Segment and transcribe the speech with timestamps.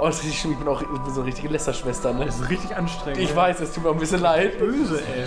[0.00, 0.52] Oh, das ist richtig.
[0.52, 2.24] Ich bin auch ich bin so eine richtige Lästerschwester, ne?
[2.26, 3.20] Das ist richtig anstrengend.
[3.20, 4.58] Ich weiß, es tut mir auch ein bisschen leid.
[4.58, 5.26] Böse, ey.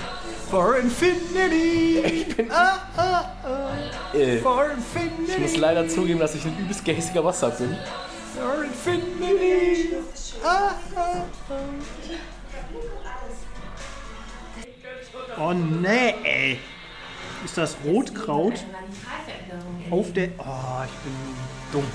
[0.50, 2.02] For Infinity!
[2.06, 2.52] Ich bin.
[2.52, 4.16] Ah, ah, ah.
[4.16, 5.42] Äh, For ich Infinity!
[5.42, 7.76] muss leider zugeben, dass ich ein übelst gehässiger Wasser bin.
[8.36, 9.96] For Infinity!
[10.44, 11.24] Ah, ah, ah.
[15.40, 16.60] Oh nee, ey.
[17.44, 18.64] Ist das Rotkraut
[19.92, 20.30] auf der...
[20.38, 21.14] Oh, ich bin
[21.72, 21.86] dumm.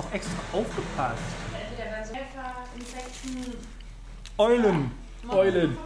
[0.00, 1.22] Doch extra aufgepasst.
[4.38, 4.90] Eulen.
[5.28, 5.76] Eulen.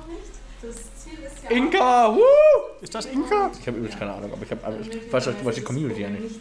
[1.43, 2.15] ja Inka!
[2.15, 2.21] Woo!
[2.81, 3.51] Ist das Inka?
[3.59, 6.03] Ich habe übrigens keine Ahnung, aber ich, hab, aber ich weiß, du weißt die Community
[6.03, 6.41] ja nicht.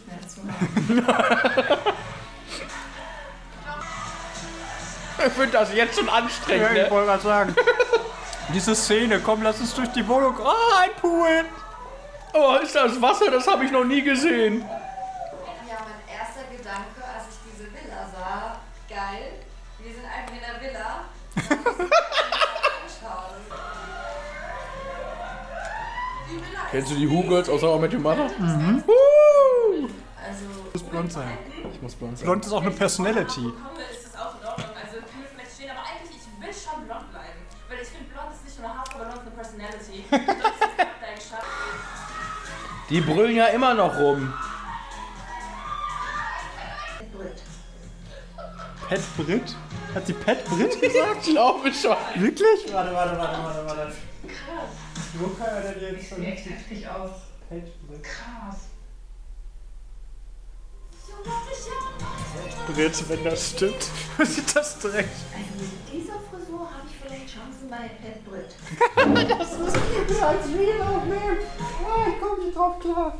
[5.26, 6.90] Ich finde das jetzt schon anstrengend, Ja, ich ne?
[6.90, 7.56] wollte gerade sagen.
[8.52, 10.34] Diese Szene, komm, lass uns durch die Wohnung.
[10.44, 11.46] Ah, ein Pool.
[12.34, 13.30] Oh, ist das Wasser?
[13.30, 14.66] Das habe ich noch nie gesehen.
[26.70, 28.28] Kennst du die Who Girls aus How I Met Your Mother?
[28.38, 28.82] Mhm.
[28.86, 29.88] Woo!
[30.26, 31.38] Also, Muss blond sein.
[31.72, 32.26] Ich muss blond sein.
[32.26, 33.42] Blond ist auch eine Personality.
[33.42, 33.54] komme,
[33.92, 34.66] ist es auch in Ordnung.
[34.74, 37.40] Also kann mir vielleicht stehen, aber eigentlich, ich will schon blond bleiben.
[37.68, 40.04] Weil ich finde, blond ist nicht nur eine Haarfarbe, blond ist eine Personality.
[40.10, 41.46] Blond ist eine Charaktereigenschaft.
[42.90, 44.32] Die brüllen ja immer noch rum.
[48.88, 49.56] Pet Brit?
[49.94, 51.20] Hat sie Pet Brit gesagt?
[51.26, 51.96] Ich glaube schon.
[52.16, 52.72] Wirklich?
[52.72, 53.92] Warte, warte, warte, warte, warte.
[54.26, 54.70] Krass.
[55.14, 57.10] Wo kann er denn jetzt schon heftig aus.
[57.48, 58.02] Pet Brit?
[58.02, 58.56] Krass.
[62.66, 63.90] Brit, wenn das stimmt.
[64.24, 65.10] Sieht das direkt.
[65.32, 68.54] Also mit dieser Frisur habe ich vielleicht Chancen bei Pet Brit.
[69.38, 71.38] Das ist als Video aufnehmen.
[71.58, 73.18] Ah, ich komme nicht drauf klar.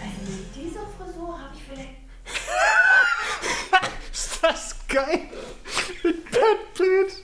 [0.00, 2.83] Also mit dieser Frisur habe ich vielleicht.
[4.50, 5.20] Ist das geil?
[6.02, 7.22] Mit Pet Brit.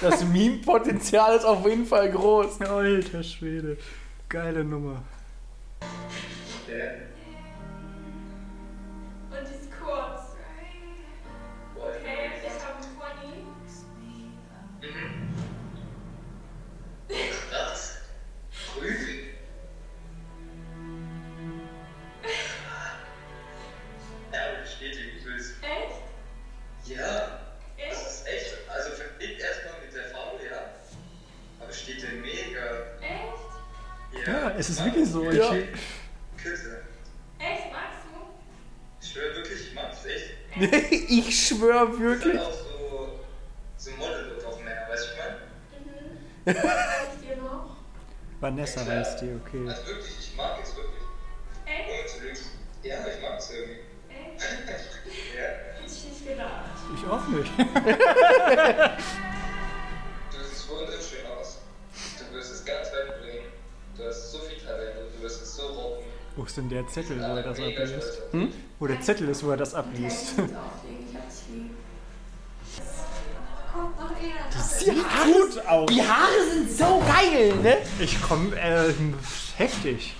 [0.00, 2.60] Das Meme-Potenzial ist auf jeden Fall groß.
[2.62, 3.76] Alter Schwede.
[4.28, 5.02] Geile Nummer.
[5.80, 7.09] Und
[34.60, 35.30] es ist wirklich so.
[35.30, 35.54] Ja.
[35.54, 35.68] Ich,
[36.36, 36.82] Küsse.
[37.38, 37.72] Echt?
[37.72, 38.18] Magst du?
[39.00, 41.10] Ich schwöre wirklich, ich mag's echt.
[41.10, 42.34] ich schwöre Ist wirklich.
[42.34, 43.20] dann auch so,
[43.78, 46.62] so Model-Look auf Männer, weißt du, ich meine?
[46.62, 47.76] Sag ich dir noch?
[48.40, 49.66] Vanessa heißt die, okay.
[49.66, 51.04] Also wirklich, ich mag es wirklich.
[51.64, 52.42] Echt?
[52.82, 53.80] Ja, ich mag's irgendwie.
[54.10, 54.42] Echt?
[55.36, 55.42] ja.
[55.80, 56.64] Hätte ich nicht gedacht.
[56.94, 57.50] Ich auch nicht.
[66.50, 68.22] ist denn der Zettel, wo er das abliest?
[68.32, 68.48] Hm?
[68.80, 70.34] Wo der Zettel ist, wo er das abliest.
[74.20, 74.60] Eher.
[74.62, 75.88] Sieht gut aus.
[75.88, 77.76] Die Haare sind so geil, ne?
[78.00, 78.92] Ich komm, äh,
[79.56, 80.14] heftig.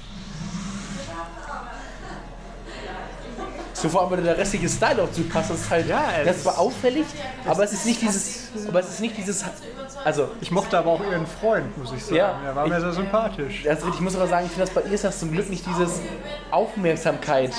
[3.74, 6.46] So vor allem, wenn der restliche Style dazu passt, das ist halt, Ja, das ist-
[6.46, 7.06] auffällig,
[7.46, 9.42] aber es ist nicht dieses, aber es ist nicht dieses,
[10.04, 12.16] also, Ich mochte aber auch ihren Freund, muss ich sagen.
[12.16, 13.66] Ja, er war mir ich- sehr sympathisch.
[13.68, 15.64] also ich muss aber sagen, ich finde das bei ihr ist das zum Glück nicht
[15.66, 16.00] dieses
[16.50, 17.52] Aufmerksamkeit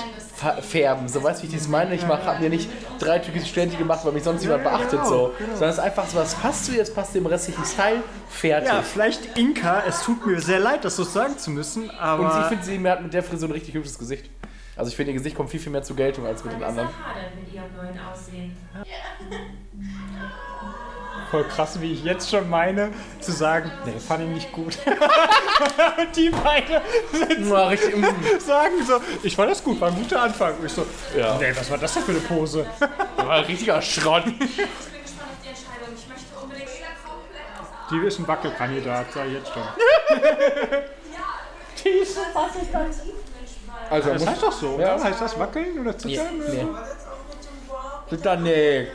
[0.62, 1.94] färben, so weißt du, wie ich das meine?
[1.94, 4.90] Ich mach, hab mir nicht drei türkische Sternchen gemacht, weil mich sonst jemand Ja, beachtet,
[4.92, 5.50] genau, so, genau.
[5.52, 7.98] sondern es ist einfach so, was passt zu ihr, es passt dem restlichen Style,
[8.28, 8.68] fertig.
[8.70, 12.24] Ja, vielleicht Inka, es tut mir sehr leid, das so sagen zu müssen, aber.
[12.34, 14.32] Und ich finde, sie hat mit der Frisur ein richtig hübsches Gesicht.
[14.76, 16.90] Also ich finde, ihr Gesicht kommt viel, viel mehr zur Geltung als mit den anderen.
[17.40, 18.58] mit ihrem neuen Aussehen.
[21.32, 24.78] voll krass, wie ich jetzt schon meine, zu sagen, nee, fand ich nicht gut.
[24.86, 26.82] Und die beide
[28.40, 30.56] sagen so, ich fand das gut, war ein guter Anfang.
[30.58, 30.86] Und ich so,
[31.18, 32.66] ja, nee, was war das denn für eine Pose?
[33.16, 34.24] war ein richtiger Schrott.
[34.28, 34.68] Ich bin gespannt
[35.32, 35.96] auf die Entscheidung.
[35.96, 36.70] Ich möchte unbedingt
[37.92, 39.64] Die ist ein Wackelkandidat, sag ich jetzt schon.
[41.84, 43.06] Die ist ein Wackelkandidat.
[43.90, 44.96] Also, Das heißt doch so, Ja.
[44.96, 45.04] oder?
[45.04, 46.42] Heißt das wackeln oder nee, zittern?
[46.42, 46.66] oder nee.
[48.10, 48.88] Zittern, nee.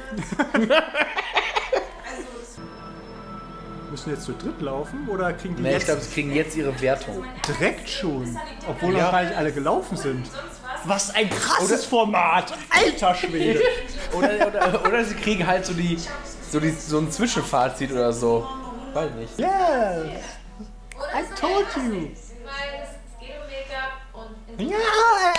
[3.96, 6.54] Müssen jetzt zu dritt laufen oder kriegen die Nee, ich jetzt glaube, sie kriegen jetzt
[6.54, 7.24] ihre Wertung.
[7.48, 8.38] direkt schon?
[8.68, 9.04] Obwohl Ja.
[9.04, 10.28] noch gar nicht alle gelaufen sind.
[10.84, 12.52] Was ein krasses Format!
[12.68, 13.62] Alter Schwede!
[14.12, 15.98] Oder, oder, oder sie kriegen halt so die
[16.50, 18.46] so, die, so ein Zwischenfazit oder so.
[18.92, 19.38] Weiß nicht.
[19.38, 19.48] Yes!
[19.48, 22.08] I told you!
[24.58, 25.32] Ja, ja,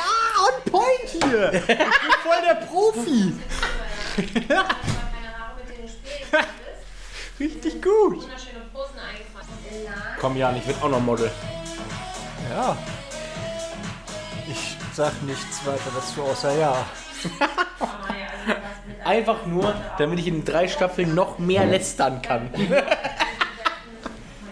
[0.48, 1.54] on point hier.
[1.54, 1.77] Ich bin
[2.24, 3.33] voll der Profi.
[7.39, 8.27] Richtig gut.
[10.19, 11.31] Komm, Jan, ich will auch noch Model.
[12.50, 12.78] Ja.
[14.50, 16.86] Ich sag nichts weiter dazu außer ja.
[19.04, 22.50] Einfach nur, damit ich in drei Staffeln noch mehr lästern kann.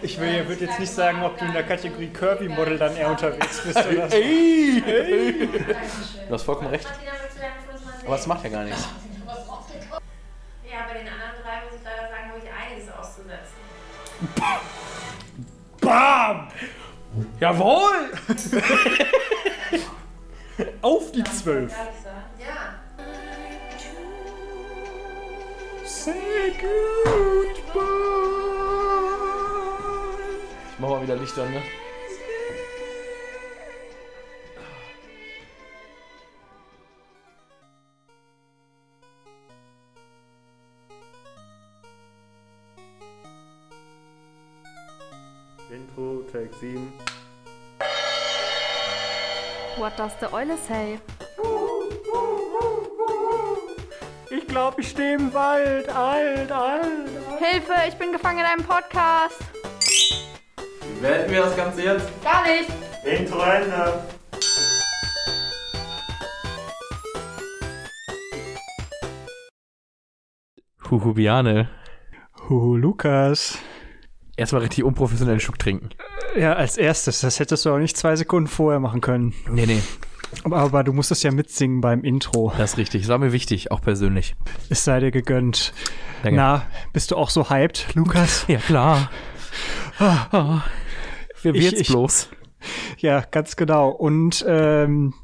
[0.02, 3.62] Ich will, würde jetzt nicht sagen, ob du in der Kategorie Kirby-Model dann eher unterwegs
[3.62, 4.16] bist oder so.
[4.16, 5.48] Ey, ey.
[6.28, 6.86] Du hast vollkommen recht.
[8.04, 8.86] Aber es macht ja gar nichts.
[10.64, 13.56] Ja, bei den anderen drei muss ich leider sagen, habe ich einiges auszusetzen.
[15.96, 16.48] Bam!
[17.40, 18.10] Jawohl!
[20.82, 21.72] Auf die zwölf.
[22.38, 22.74] Ja.
[25.86, 27.80] Say goodbye.
[30.72, 31.62] Ich mach mal wieder Licht an, ne?
[45.96, 46.92] Intro, Take 7.
[49.78, 50.98] What does the Eule say?
[54.30, 55.88] Ich glaube, ich stehe im Wald.
[55.88, 57.38] Alt, alt, alt.
[57.38, 59.38] Hilfe, ich bin gefangen in einem Podcast.
[60.56, 62.08] Wie beenden wir das Ganze jetzt?
[62.22, 62.70] Gar nicht.
[63.04, 64.02] Intro Ende.
[70.90, 71.68] Huhubiane.
[72.48, 73.58] Huhu, Lukas.
[74.36, 75.88] Erstmal richtig unprofessionellen Schluck trinken.
[76.38, 77.20] Ja, als erstes.
[77.20, 79.32] Das hättest du auch nicht zwei Sekunden vorher machen können.
[79.50, 79.80] Nee, nee.
[80.44, 82.52] Aber, aber du musstest ja mitsingen beim Intro.
[82.58, 83.02] Das ist richtig.
[83.02, 84.34] Das war mir wichtig, auch persönlich.
[84.68, 85.72] Es sei dir gegönnt.
[86.22, 86.36] Danke.
[86.36, 86.62] Na,
[86.92, 88.44] bist du auch so hyped, Lukas?
[88.48, 89.10] Ja, klar.
[89.98, 90.62] Ah,
[91.42, 92.28] Wer Ich- wird's ich- bloß?
[92.98, 93.90] Ja, ganz genau.
[93.90, 95.14] Und ähm,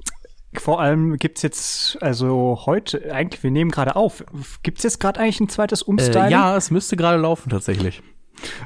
[0.55, 4.25] vor allem gibt's jetzt, also heute, eigentlich, wir nehmen gerade auf.
[4.63, 6.29] Gibt's jetzt gerade eigentlich ein zweites Umstyling?
[6.29, 8.03] Äh, ja, es müsste gerade laufen, tatsächlich.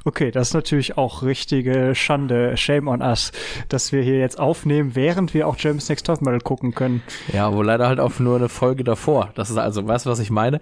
[0.05, 2.57] Okay, das ist natürlich auch richtige Schande.
[2.57, 3.33] Shame on us,
[3.69, 7.03] dass wir hier jetzt aufnehmen, während wir auch James Next Topmodel gucken können.
[7.33, 9.31] Ja, wo leider halt auch nur eine Folge davor.
[9.35, 10.61] Das ist also, weißt du, was ich meine?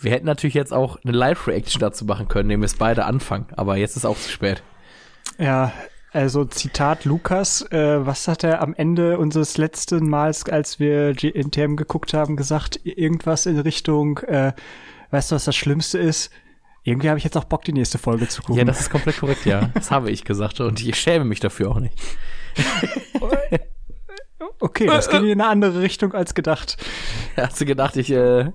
[0.00, 3.46] Wir hätten natürlich jetzt auch eine Live-Reaction dazu machen können, indem wir es beide anfangen.
[3.56, 4.62] Aber jetzt ist auch zu spät.
[5.38, 5.72] Ja,
[6.12, 11.76] also Zitat Lukas, äh, was hat er am Ende unseres letzten Mals, als wir GNTM
[11.76, 12.80] geguckt haben, gesagt?
[12.84, 14.52] Irgendwas in Richtung, äh,
[15.10, 16.30] weißt du, was das Schlimmste ist?
[16.84, 18.58] Irgendwie habe ich jetzt auch Bock, die nächste Folge zu gucken.
[18.58, 19.70] Ja, das ist komplett korrekt, ja.
[19.74, 21.94] Das habe ich gesagt und ich schäme mich dafür auch nicht.
[24.60, 26.76] okay, das ging in eine andere Richtung als gedacht.
[27.36, 28.50] Hast du gedacht, ich, äh,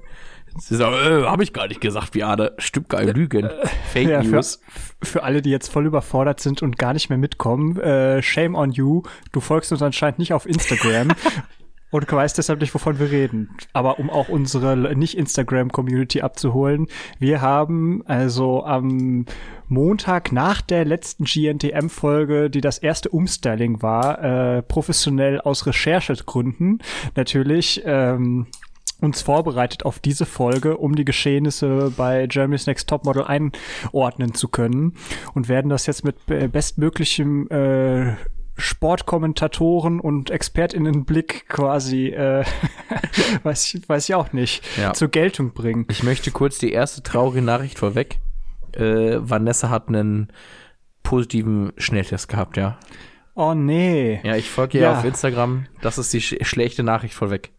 [0.57, 2.53] sie so, äh, habe ich gar nicht gesagt, Biane.
[2.57, 3.49] Stimmt gar Lügen.
[3.93, 4.59] Fake Ja, für, News.
[5.01, 8.71] für alle, die jetzt voll überfordert sind und gar nicht mehr mitkommen, äh, shame on
[8.71, 9.03] you.
[9.31, 11.09] Du folgst uns anscheinend nicht auf Instagram
[11.91, 13.49] und weißt deshalb nicht, wovon wir reden.
[13.73, 16.87] Aber um auch unsere Nicht-Instagram-Community abzuholen,
[17.19, 19.25] wir haben also am
[19.67, 24.23] Montag nach der letzten GNTM-Folge, die das erste Umstyling war,
[24.57, 26.79] äh, professionell aus Recherchegründen
[27.15, 28.47] natürlich ähm,
[28.99, 34.95] uns vorbereitet auf diese Folge, um die Geschehnisse bei Germany's Next Topmodel einordnen zu können
[35.33, 38.15] und werden das jetzt mit bestmöglichem äh,
[38.57, 42.43] Sportkommentatoren und ExpertInnenblick quasi, äh,
[43.43, 44.93] weiß, ich, weiß ich auch nicht, Ja.
[44.93, 45.85] zur Geltung bringen.
[45.89, 48.19] Ich möchte kurz die erste traurige Nachricht vorweg.
[48.73, 50.27] Äh, Vanessa hat einen
[51.03, 52.77] positiven Schnelltest gehabt, ja.
[53.35, 54.19] Oh nee.
[54.23, 54.97] Ja, ich folge ihr Ja.
[54.97, 55.67] auf Instagram.
[55.81, 57.51] Das ist die sch schlechte Nachricht vorweg.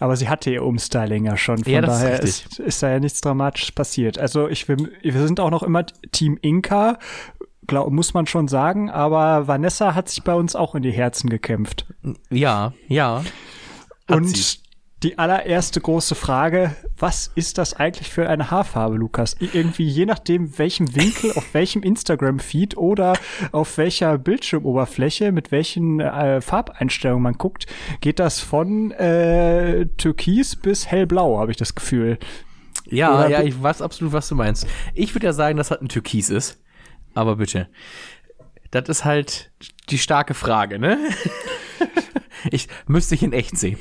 [0.00, 1.58] Aber sie hatte ihr Umstyling ja schon.
[1.64, 2.46] Von Ja, ist daher richtig.
[2.50, 4.18] ist, ist da ja nichts Dramatisches passiert.
[4.18, 6.98] Also ich, wir, wir sind auch noch immer Team Inka,
[7.66, 8.90] glaub, muss man schon sagen.
[8.90, 11.86] Aber Vanessa hat sich bei uns auch in die Herzen gekämpft.
[12.30, 13.22] Ja, ja.
[14.08, 14.58] Und sie.
[15.02, 19.36] die allererste große Frage, was ist das eigentlich für eine Haarfarbe, Lukas?
[19.40, 23.14] Irgendwie je nachdem, welchem Winkel, auf welchem Instagram-Feed oder
[23.52, 27.66] auf welcher Bildschirmoberfläche, mit welchen äh, Farbeinstellungen man guckt,
[28.00, 32.18] geht das von äh, Türkis bis hellblau, habe ich das Gefühl.
[32.86, 34.66] Ja, Oder ja, ich weiß absolut, was du meinst.
[34.92, 36.58] Ich würde ja sagen, dass das ein Türkis ist.
[37.14, 37.68] Aber bitte.
[38.70, 39.52] Das ist halt
[39.90, 40.98] die starke Frage, ne?
[42.50, 43.78] ich müsste ich in echt sehen.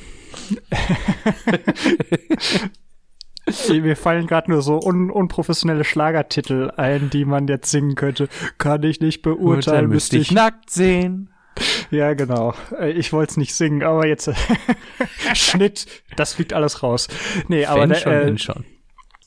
[3.70, 8.30] Mir fallen gerade nur so un unprofessionelle Schlagertitel ein, die man jetzt singen könnte.
[8.58, 10.32] Kann ich nicht beurteilen, müsste ich.
[10.32, 11.30] nackt sehen.
[11.92, 12.54] Ja, genau.
[12.80, 14.30] Äh, Ich wollte es nicht singen, aber jetzt
[15.34, 15.86] Schnitt,
[16.16, 17.08] das fliegt alles raus.
[17.48, 18.66] Nee, aber Wenn der, schon, äh, schon.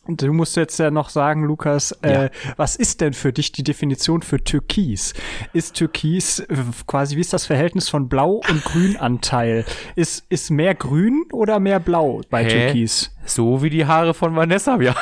[0.09, 2.31] Du musst jetzt ja noch sagen, Lukas, äh, Ja.
[2.57, 5.15] was ist denn für dich die Definition für Türkis?
[5.53, 9.65] Ist Türkis äh, quasi, wie ist das Verhältnis von Blau- und Grünanteil?
[9.97, 12.49] Ist, ist mehr Grün oder mehr Blau bei Hä?
[12.67, 13.13] Türkis?
[13.25, 14.95] So wie die Haare von Vanessa, ja.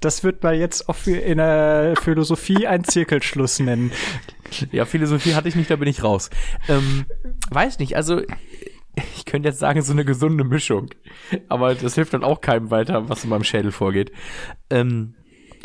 [0.00, 3.90] Das wird man jetzt auch für in der Philosophie einen Zirkelschluss nennen.
[4.70, 6.28] Ja, Philosophie hatte ich nicht, da bin ich raus.
[6.68, 7.06] Ähm,
[7.50, 8.20] weiß nicht, also
[9.16, 10.90] ich könnte jetzt sagen, so eine gesunde Mischung.
[11.48, 14.12] Aber das hilft dann auch keinem weiter, was in meinem Schädel vorgeht.
[14.70, 15.14] Ähm,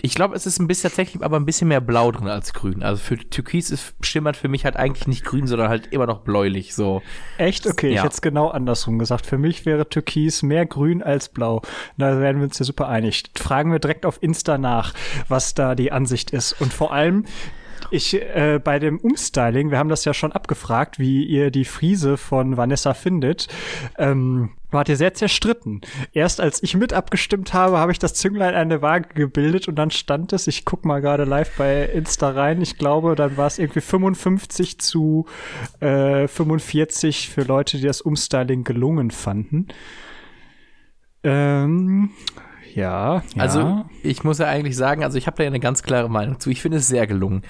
[0.01, 2.83] ich glaube, es ist ein bisschen tatsächlich aber ein bisschen mehr blau drin als grün.
[2.83, 6.19] Also für Türkis ist, schimmert für mich halt eigentlich nicht grün, sondern halt immer noch
[6.21, 6.73] bläulich.
[6.73, 7.01] So.
[7.37, 7.67] Echt?
[7.67, 8.03] Okay, ich Ja.
[8.03, 9.25] hätte es genau andersrum gesagt.
[9.25, 11.61] Für mich wäre Türkis mehr grün als blau.
[11.97, 13.23] Da werden wir uns ja super einig.
[13.37, 14.93] Fragen wir direkt auf Insta nach,
[15.27, 16.53] was da die Ansicht ist.
[16.61, 17.25] Und vor allem,
[17.91, 22.17] ich äh, bei dem Umstyling, wir haben das ja schon abgefragt, wie ihr die Friese
[22.17, 23.47] von Vanessa findet,
[23.97, 25.81] ähm, wart ihr sehr zerstritten.
[26.13, 29.75] Erst als ich mit abgestimmt habe, habe ich das Zünglein an der Waage gebildet und
[29.75, 33.47] dann stand es, ich guck mal gerade live bei Insta rein, ich glaube, dann war
[33.47, 35.25] es irgendwie 55 zu
[35.79, 39.67] äh, 45 für Leute, die das Umstyling gelungen fanden.
[41.23, 42.11] Ähm,
[42.79, 43.41] ja, ja.
[43.41, 46.39] Also ich muss ja eigentlich sagen, also ich habe da ja eine ganz klare Meinung
[46.39, 46.49] zu.
[46.49, 47.43] Ich finde es sehr gelungen.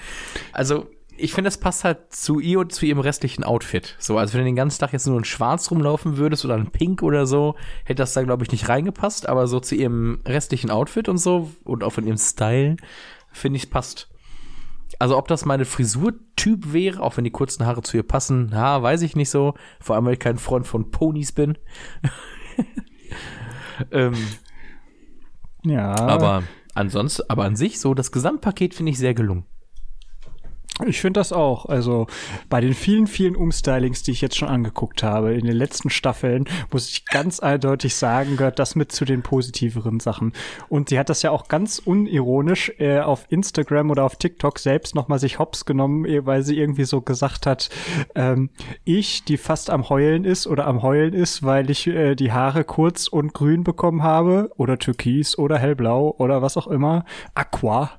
[0.52, 3.94] Also ich finde, es passt halt zu ihr und zu ihrem restlichen Outfit.
[3.98, 6.70] So, also wenn du den ganzen Tag jetzt nur in Schwarz rumlaufen würdest oder in
[6.70, 9.28] Pink oder so, hätte das da, glaube ich, nicht reingepasst.
[9.28, 12.76] Aber so zu ihrem restlichen Outfit und so und auch von ihrem Style,
[13.32, 14.08] finde ich, es passt.
[14.98, 18.82] Also ob das meine Frisurtyp wäre, auch wenn die kurzen Haare zu ihr passen, ha,
[18.82, 19.54] weiß ich nicht so.
[19.80, 21.56] Vor allem, weil ich kein Freund von Ponys bin.
[23.92, 24.14] ähm,
[25.64, 25.94] ja.
[25.94, 26.42] aber
[26.74, 29.44] ansonsten, aber an sich, so das Gesamtpaket finde ich sehr gelungen.
[30.86, 31.66] Ich finde das auch.
[31.66, 32.06] Also
[32.48, 36.44] bei den vielen, vielen Umstylings, die ich jetzt schon angeguckt habe, in den letzten Staffeln,
[36.70, 40.32] muss ich ganz eindeutig sagen, gehört das mit zu den positiveren Sachen.
[40.68, 44.94] Und sie hat das ja auch ganz unironisch äh, auf Instagram oder auf TikTok selbst
[44.94, 47.70] nochmal sich hops genommen, eh, weil sie irgendwie so gesagt hat,
[48.14, 48.50] ähm,
[48.84, 52.64] ich, die fast am Heulen ist oder am Heulen ist, weil ich äh, die Haare
[52.64, 57.90] kurz und grün bekommen habe oder türkis oder hellblau oder was auch immer, aqua.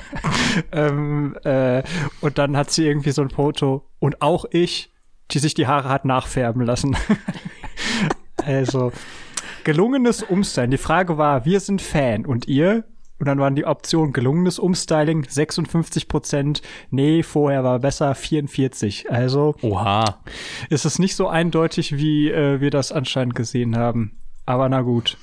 [0.72, 1.82] ähm, äh,
[2.20, 4.92] und dann hat sie irgendwie so ein Foto und auch ich,
[5.30, 6.96] die sich die Haare hat nachfärben lassen.
[8.44, 8.92] also
[9.64, 10.70] gelungenes Umstyling.
[10.70, 12.84] Die Frage war, wir sind Fan und ihr?
[13.18, 19.10] Und dann waren die Optionen gelungenes Umstyling 56 Prozent, nee, vorher war besser 44.
[19.10, 20.20] Also Oha.
[20.70, 24.18] ist es nicht so eindeutig, wie äh, wir das anscheinend gesehen haben.
[24.46, 25.18] Aber na gut.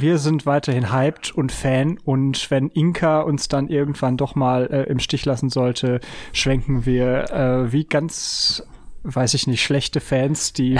[0.00, 4.84] Wir sind weiterhin hyped und Fan und wenn Inka uns dann irgendwann doch mal äh,
[4.84, 5.98] im Stich lassen sollte,
[6.32, 8.62] schwenken wir äh, wie ganz,
[9.02, 10.78] weiß ich nicht, schlechte Fans, die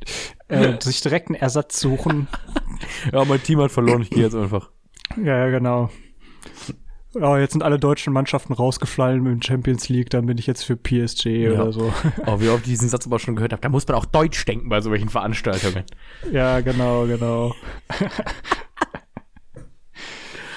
[0.48, 2.26] äh, sich direkt einen Ersatz suchen.
[3.12, 4.70] Ja, mein Team hat verloren, ich gehe jetzt einfach.
[5.18, 5.90] Ja, ja, genau.
[7.20, 10.76] Oh, jetzt sind alle deutschen Mannschaften rausgefallen in Champions League, dann bin ich jetzt für
[10.76, 11.92] PSG oder so.
[12.26, 13.62] Oh, wie oft ich diesen Satz aber schon gehört habe.
[13.62, 15.84] Da muss man auch Deutsch denken bei solchen Veranstaltungen.
[16.32, 17.54] Ja, genau, genau.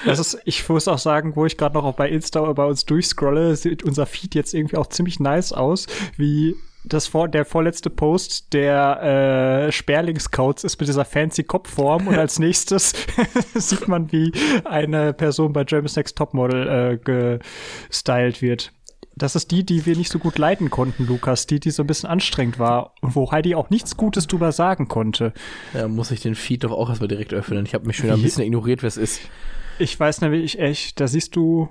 [0.04, 3.56] Das ist, ich muss auch sagen, wo ich gerade noch bei Insta bei uns durchscrolle,
[3.56, 5.86] sieht unser Feed jetzt irgendwie auch ziemlich nice aus,
[6.16, 6.54] wie
[6.88, 12.38] das vor, der vorletzte Post der äh, Sperling-Scouts ist mit dieser fancy Kopfform und als
[12.38, 12.94] nächstes
[13.54, 14.32] sieht man, wie
[14.64, 17.38] eine Person bei Germany's Next Topmodel äh,
[17.90, 18.72] gestylt wird.
[19.14, 21.88] Das ist die, die wir nicht so gut leiten konnten, Lukas, die, die so ein
[21.88, 25.32] bisschen anstrengend war und wo Heidi auch nichts Gutes drüber sagen konnte.
[25.72, 27.66] Da muss ich den Feed doch auch erstmal direkt öffnen.
[27.66, 29.20] Ich habe mich schon ein bisschen ignoriert, wer es ist.
[29.80, 31.68] Ich weiß nämlich echt, da siehst du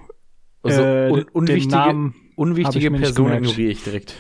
[0.62, 4.16] Also äh, un den unwichtige, unwichtige Person ignoriere ich direkt.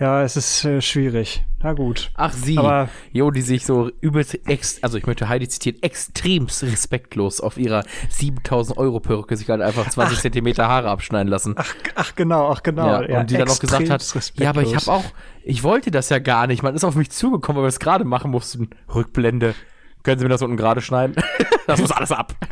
[0.00, 1.44] Ja, es ist äh, schwierig.
[1.60, 2.10] Na gut.
[2.14, 2.56] Ach, sie.
[2.56, 4.38] Aber- jo, die sich so übelst,
[4.80, 9.90] also ich möchte Heidi zitieren, extremst respektlos auf ihrer 7000 Euro Perücke sich halt einfach
[9.90, 11.54] 20 Zentimeter Haare abschneiden lassen.
[11.56, 13.02] Ach, ach genau, ach genau.
[13.02, 14.86] Ja, und die dann noch gesagt hat, extremst ja, aber ich respektlos.
[14.94, 15.10] habe auch,
[15.42, 16.62] ich wollte das ja gar nicht.
[16.62, 18.70] Man ist auf mich zugekommen, weil wir es gerade machen mussten.
[18.94, 19.54] Rückblende.
[20.02, 21.16] Können Sie mir das unten gerade schneiden?
[21.66, 22.34] das muss alles ab.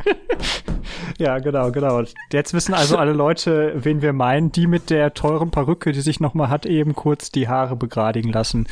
[1.17, 2.03] Ja, genau, genau.
[2.31, 4.51] Jetzt wissen also alle Leute, wen wir meinen.
[4.51, 8.67] Die mit der teuren Perücke, die sich nochmal hat eben kurz die Haare begradigen lassen.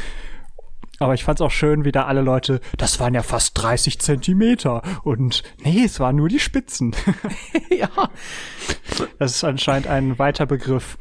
[1.00, 4.82] Aber ich fand's auch schön, wie da alle Leute, das waren ja fast 30 Zentimeter.
[5.04, 6.96] Und nee, es waren nur die Spitzen.
[7.70, 7.90] ja.
[9.20, 10.98] Das ist anscheinend ein weiter Begriff.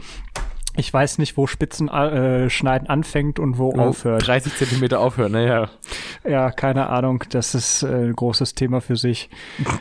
[0.76, 4.26] Ich weiß nicht, wo Spitzen äh, schneiden anfängt und wo aufhört.
[4.26, 5.71] 30 Zentimeter aufhören, naja.
[6.28, 7.23] Ja, keine Ahnung.
[7.31, 9.31] Das ist äh, ein großes Thema für sich.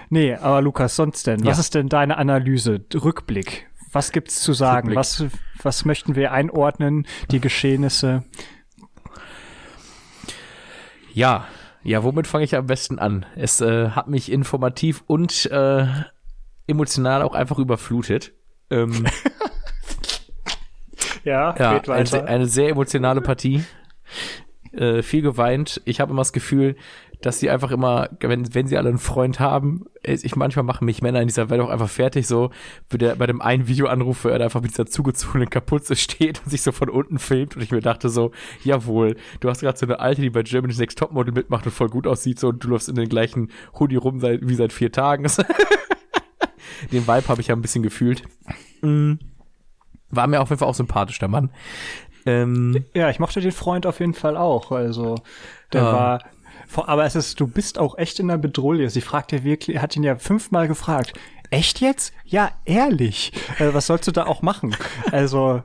[0.10, 1.44] Nee, aber Lukas, sonst denn?
[1.46, 1.62] Was Ja.
[1.62, 2.86] ist denn deine Analyse?
[2.94, 3.68] Rückblick.
[3.92, 4.90] Was gibt's zu sagen?
[4.90, 4.98] Rückblick.
[4.98, 5.26] Was,
[5.64, 7.08] was möchten wir einordnen?
[7.32, 8.24] Die Geschehnisse?
[11.14, 11.46] Ja,
[11.84, 13.26] Ja, womit fange ich am besten an?
[13.36, 15.86] Es äh, hat mich informativ und äh,
[16.68, 18.32] emotional auch einfach überflutet.
[18.70, 19.06] Ähm,
[21.24, 23.64] Ja, ja, geht eine, eine sehr emotionale Partie.
[24.72, 25.82] Äh, viel geweint.
[25.86, 26.76] Ich habe immer das Gefühl,
[27.24, 30.86] dass sie einfach immer, wenn, wenn sie alle einen Freund haben, äh, ich manchmal machen
[30.86, 32.50] mich Männer in dieser Welt auch einfach fertig, so
[32.90, 36.42] wie der, bei dem einen Videoanruf, wo er da einfach mit dieser zugezogenen Kapuze steht
[36.44, 38.32] und sich so von unten filmt und ich mir dachte so,
[38.64, 41.90] jawohl, du hast gerade so eine Alte, die bei Germany's Next Topmodel mitmacht und voll
[41.90, 43.50] gut aussieht so und du läufst in den gleichen
[43.80, 45.24] Hoodie rum seit, wie seit vier Tagen.
[46.92, 48.24] den Vibe habe ich ja ein bisschen gefühlt.
[48.82, 49.14] Mm.
[50.16, 51.50] War mir auf jeden Fall auch sympathisch, der Mann.
[52.26, 54.72] Ähm, Ja, ich mochte den Freund auf jeden Fall auch.
[54.72, 55.16] Also,
[55.74, 55.94] der Ja.
[55.94, 56.20] war.
[56.68, 58.88] vor- Aber es ist, du bist auch echt in der Bedrohung.
[58.90, 61.14] Sie fragt ja wirklich, hat ihn ja fünfmal gefragt.
[61.50, 62.14] Echt jetzt?
[62.26, 63.32] Ja, ehrlich.
[63.60, 64.76] Also, was sollst du da auch machen?
[65.12, 65.62] Also,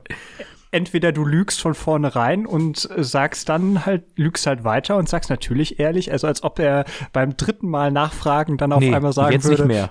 [0.71, 5.79] entweder du lügst von vornherein und sagst dann halt, lügst halt weiter und sagst natürlich
[5.79, 9.45] ehrlich, also als ob er beim dritten Mal nachfragen dann auf nee, einmal sagen jetzt
[9.47, 9.89] würde, nicht mehr.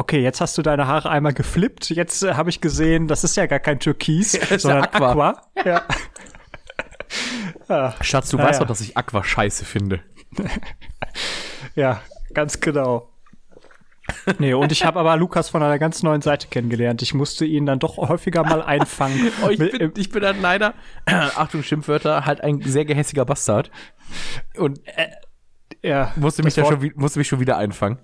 [0.00, 3.36] Okay, jetzt hast du deine Haare einmal geflippt, jetzt äh, habe ich gesehen, das ist
[3.36, 5.10] ja gar kein Türkis, ja sondern Aqua.
[5.10, 5.42] Aqua.
[7.68, 7.94] Ja.
[8.02, 8.64] Schatz, du Ah, weißt ja.
[8.64, 10.00] doch, dass ich Aqua scheiße finde.
[11.76, 12.00] Ja,
[12.34, 13.12] ganz genau.
[14.38, 17.00] Nee, und ich habe aber Lukas von einer ganz neuen Seite kennengelernt.
[17.02, 19.30] Ich musste ihn dann doch häufiger mal einfangen.
[19.44, 20.74] Oh, ich, bin, ich bin dann leider,
[21.06, 23.70] Achtung, Schimpfwörter, halt ein sehr gehässiger Bastard.
[24.56, 25.08] Und äh,
[25.82, 27.98] ja, musste mich, da schon, musste mich schon wieder einfangen.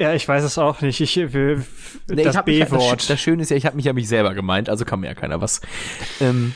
[0.00, 1.00] Ja, ich weiß es auch nicht.
[1.00, 1.64] Ich will
[2.08, 3.00] Nee, das B-Wort.
[3.00, 5.08] Das, das Schöne ist ja, ich habe mich ja mich selber gemeint, also kann mir
[5.08, 5.60] ja keiner was.
[6.20, 6.54] Ähm,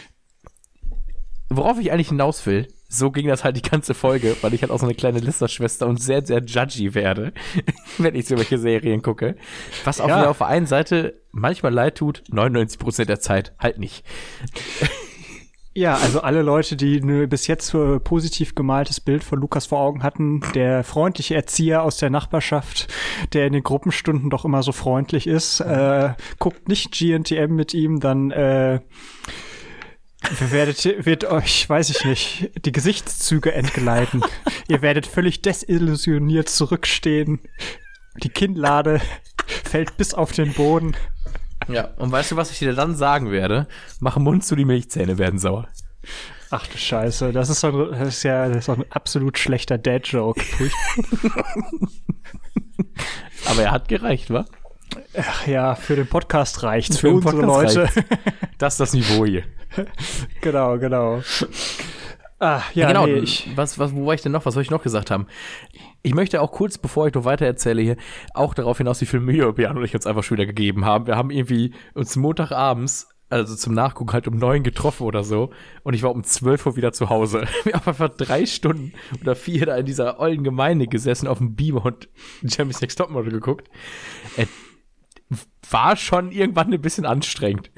[1.50, 4.70] worauf ich eigentlich hinaus will, so ging das halt die ganze Folge, weil ich halt
[4.70, 7.32] auch so eine kleine Listerschwester und sehr, sehr judgy werde,
[7.98, 9.36] wenn ich so welche Serien gucke.
[9.84, 10.18] Was auch Ja.
[10.22, 14.04] mir auf der einen Seite manchmal leid tut, 99% der Zeit halt nicht.
[15.76, 19.80] Ja, also alle Leute, die ein bis jetzt so positiv gemaltes Bild von Lukas vor
[19.80, 22.86] Augen hatten, der freundliche Erzieher aus der Nachbarschaft,
[23.32, 27.98] der in den Gruppenstunden doch immer so freundlich ist, äh, guckt nicht GNTM mit ihm,
[27.98, 28.78] dann äh,
[30.38, 34.22] werdet, wird euch, weiß ich nicht, die Gesichtszüge entgleiten.
[34.68, 37.40] Ihr werdet völlig desillusioniert zurückstehen.
[38.22, 39.00] Die Kinnlade
[39.46, 40.94] fällt bis auf den Boden.
[41.68, 43.66] Ja, und weißt du, was ich dir dann sagen werde?
[44.00, 45.68] Mach Mund zu, die Milchzähne werden sauer.
[46.50, 49.38] Ach du Scheiße, das ist, so ein, das ist ja das ist doch ein absolut
[49.38, 50.40] schlechter Dad-Joke.
[53.46, 54.44] Aber er hat gereicht, wa?
[55.18, 56.98] Ach ja, für den Podcast reicht's.
[56.98, 58.04] Für, Für unsere Podcast Leute.
[58.58, 59.42] Das ist das Niveau hier.
[60.40, 61.22] genau, genau.
[62.44, 64.44] Ah, ja, genau, nee, ich, was, was, wo war ich denn noch?
[64.44, 65.26] Was soll ich noch gesagt haben?
[66.02, 67.96] Ich möchte auch kurz, bevor ich noch weiter erzähle hier,
[68.34, 71.06] auch darauf hinaus, wie viel Mühe Björn und ich uns einfach schon wieder gegeben haben.
[71.06, 75.52] Wir haben irgendwie uns Montagabends, also zum Nachgucken halt um neun getroffen oder so
[75.84, 77.46] und ich war um zwölf Uhr wieder zu Hause.
[77.64, 81.56] Wir haben einfach drei Stunden oder vier da in dieser ollen Gemeinde gesessen auf dem
[81.56, 82.10] Beamer und
[82.42, 83.70] Jeremy's Next Topmodel geguckt.
[84.36, 84.44] Äh,
[85.70, 87.70] war schon irgendwann ein bisschen anstrengend.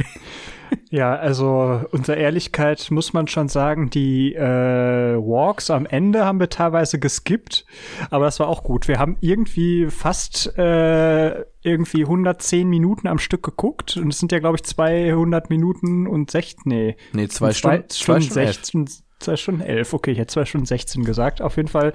[0.90, 6.48] Ja, also unter Ehrlichkeit muss man schon sagen, die äh, Walks am Ende haben wir
[6.48, 7.64] teilweise geskippt,
[8.10, 8.88] aber das war auch gut.
[8.88, 14.38] Wir haben irgendwie fast äh, irgendwie 110 Minuten am Stück geguckt und es sind ja,
[14.38, 18.54] glaube ich, 200 Minuten und 16, nee, Nee, zwei zwei Stunden, zwei Stunden Stunden elf.
[18.56, 18.86] 16,
[19.18, 19.92] zwei Stunden elf.
[19.92, 21.42] Okay, ich hätte zwei Stunden 16 gesagt.
[21.42, 21.92] Auf jeden Fall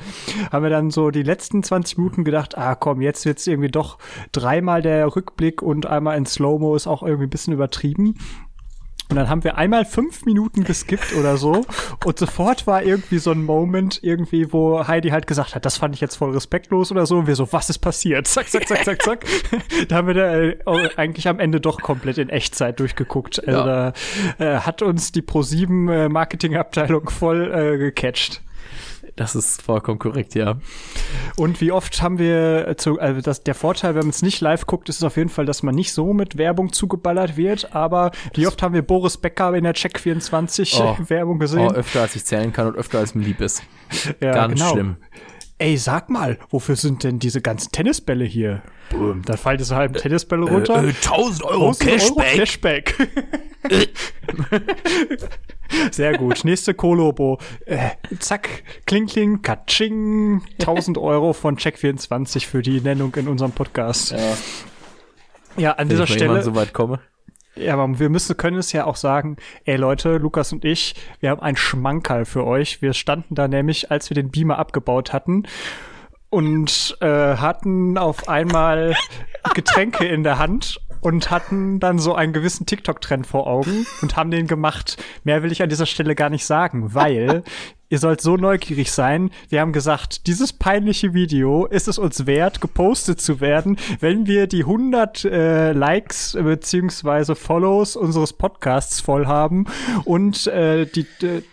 [0.51, 3.97] haben wir dann so die letzten 20 Minuten gedacht, ah komm, jetzt wird's irgendwie doch
[4.31, 8.15] dreimal der Rückblick und einmal in Slow-Mo ist auch irgendwie ein bisschen übertrieben.
[9.11, 11.65] Und dann haben wir einmal fünf Minuten geskippt oder so.
[12.05, 15.93] Und sofort war irgendwie so ein Moment irgendwie, wo Heidi halt gesagt hat, das fand
[15.95, 17.17] ich jetzt voll respektlos oder so.
[17.17, 18.27] Und wir so, was ist passiert?
[18.27, 19.25] Zack, zack, zack, zack, zack.
[19.89, 23.45] da haben wir da äh, eigentlich am Ende doch komplett in Echtzeit durchgeguckt.
[23.45, 23.91] Also Ja.
[24.37, 28.41] da äh, hat uns die Pro7 äh, Marketingabteilung voll äh, gecatcht.
[29.15, 30.57] Das ist vollkommen korrekt, ja.
[31.35, 34.39] Und wie oft haben wir äh, zu, also das, der Vorteil, wenn man es nicht
[34.41, 37.75] live guckt, ist es auf jeden Fall, dass man nicht so mit Werbung zugeballert wird.
[37.75, 40.97] Aber wie oft haben wir Boris Becker in der Check 24 Oh.
[41.09, 41.71] Werbung Oh, gesehen?
[41.75, 43.63] öfter als ich zählen kann und öfter als mir lieb ist.
[44.21, 44.71] ja, Ganz genau.
[44.73, 44.95] schlimm.
[45.57, 48.63] Ey, sag mal, wofür sind denn diese ganzen Tennisbälle hier?
[48.89, 50.75] Boom, dann fallen diese halben Tennisbälle runter.
[50.77, 52.95] 1000 Euro 1000 Euro Cashback.
[55.91, 56.43] Sehr gut.
[56.43, 57.39] Nächste Kolobo.
[57.65, 60.41] Äh, zack, kling, kling, katsching.
[60.59, 64.11] 1000 Euro von Check24 für die Nennung in unserem Podcast.
[64.11, 64.17] Ja,
[65.57, 66.41] ja an Wenn dieser ich Stelle.
[66.43, 66.99] so weit komme.
[67.55, 71.31] Ja, aber wir müssen, können es ja auch sagen, ey Leute, Lukas und ich, wir
[71.31, 72.81] haben ein Schmankerl für euch.
[72.81, 75.43] Wir standen da nämlich, als wir den Beamer abgebaut hatten
[76.29, 77.05] und äh,
[77.35, 78.95] hatten auf einmal
[79.53, 84.31] Getränke in der Hand und hatten dann so einen gewissen TikTok-Trend vor Augen und haben
[84.31, 85.03] den gemacht.
[85.23, 87.43] Mehr will ich an dieser Stelle gar nicht sagen, weil
[87.91, 89.29] ihr sollt so neugierig sein.
[89.49, 94.47] Wir haben gesagt, dieses peinliche Video ist es uns wert, gepostet zu werden, wenn wir
[94.47, 99.65] die 100 äh, Likes äh, beziehungsweise Follows unseres Podcasts voll haben
[100.05, 101.05] und äh, die,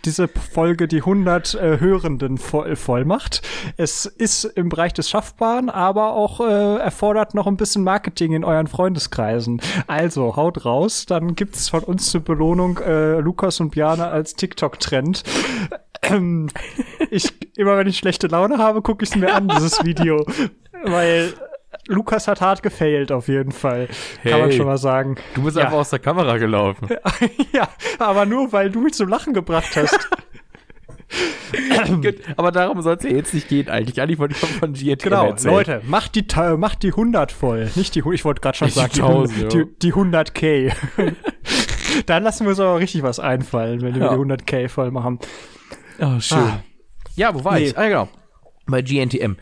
[0.05, 3.41] diese Folge die 100 äh, Hörenden voll, voll macht.
[3.75, 8.45] Es ist im Bereich des Schaffbaren, aber auch äh, erfordert noch ein bisschen Marketing in
[8.45, 9.61] euren Freundeskreisen.
[9.87, 15.23] Also haut raus, dann gibt's von uns zur Belohnung äh, Lukas und Bjane als TikTok-Trend.
[16.03, 16.49] Ähm,
[17.09, 20.25] ich, immer wenn ich schlechte Laune habe, gucke ich es mir an, dieses Video.
[20.83, 21.33] Weil
[21.87, 23.87] Lukas hat hart gefailt, auf jeden Fall.
[24.23, 24.57] Kann man Hey.
[24.57, 25.15] schon mal sagen.
[25.35, 25.65] Du bist Ja.
[25.65, 26.87] einfach aus der Kamera gelaufen.
[27.51, 27.67] ja,
[27.99, 29.97] aber nur, weil du mich zum Lachen gebracht hast.
[32.01, 33.99] Gut, Aber darum soll es ja jetzt nicht gehen eigentlich.
[33.99, 35.53] Eigentlich wollte ich von GNTM Genau, erzählen.
[35.55, 36.25] Leute, macht die,
[36.57, 37.71] macht die 100 voll.
[37.75, 39.63] Nicht die, ich wollte gerade schon die sagen, die, 1000, 100, ja.
[39.63, 40.73] die, die 100k.
[42.05, 44.09] Dann lassen wir uns aber richtig was einfallen, wenn wir Ja.
[44.09, 45.17] die 100k voll machen.
[46.01, 46.37] Oh, schön.
[46.37, 46.63] Ah.
[47.15, 47.67] Ja, wo war Nee.
[47.67, 47.77] ich?
[47.77, 48.09] Ah, genau.
[48.67, 49.35] Bei GNTM.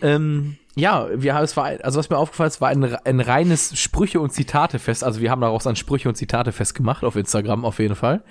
[0.00, 3.78] Ähm, ja, wir haben, es war, also was mir aufgefallen ist, war ein, ein reines
[3.78, 5.04] Sprüche- und Zitate-Fest.
[5.04, 8.24] Also wir haben daraus ein Sprüche- und Zitate-Fest gemacht, auf Instagram auf jeden Fall.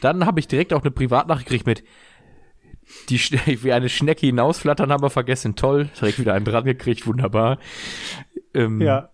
[0.00, 1.84] Dann habe ich direkt auch eine Privatnachricht gekriegt mit
[3.08, 3.18] die
[3.62, 5.56] wie eine Schnecke hinausflattern, haben wir vergessen.
[5.56, 5.88] Toll.
[6.00, 7.58] Direkt wieder einen dran gekriegt, wunderbar.
[8.54, 9.10] Ähm, Ja.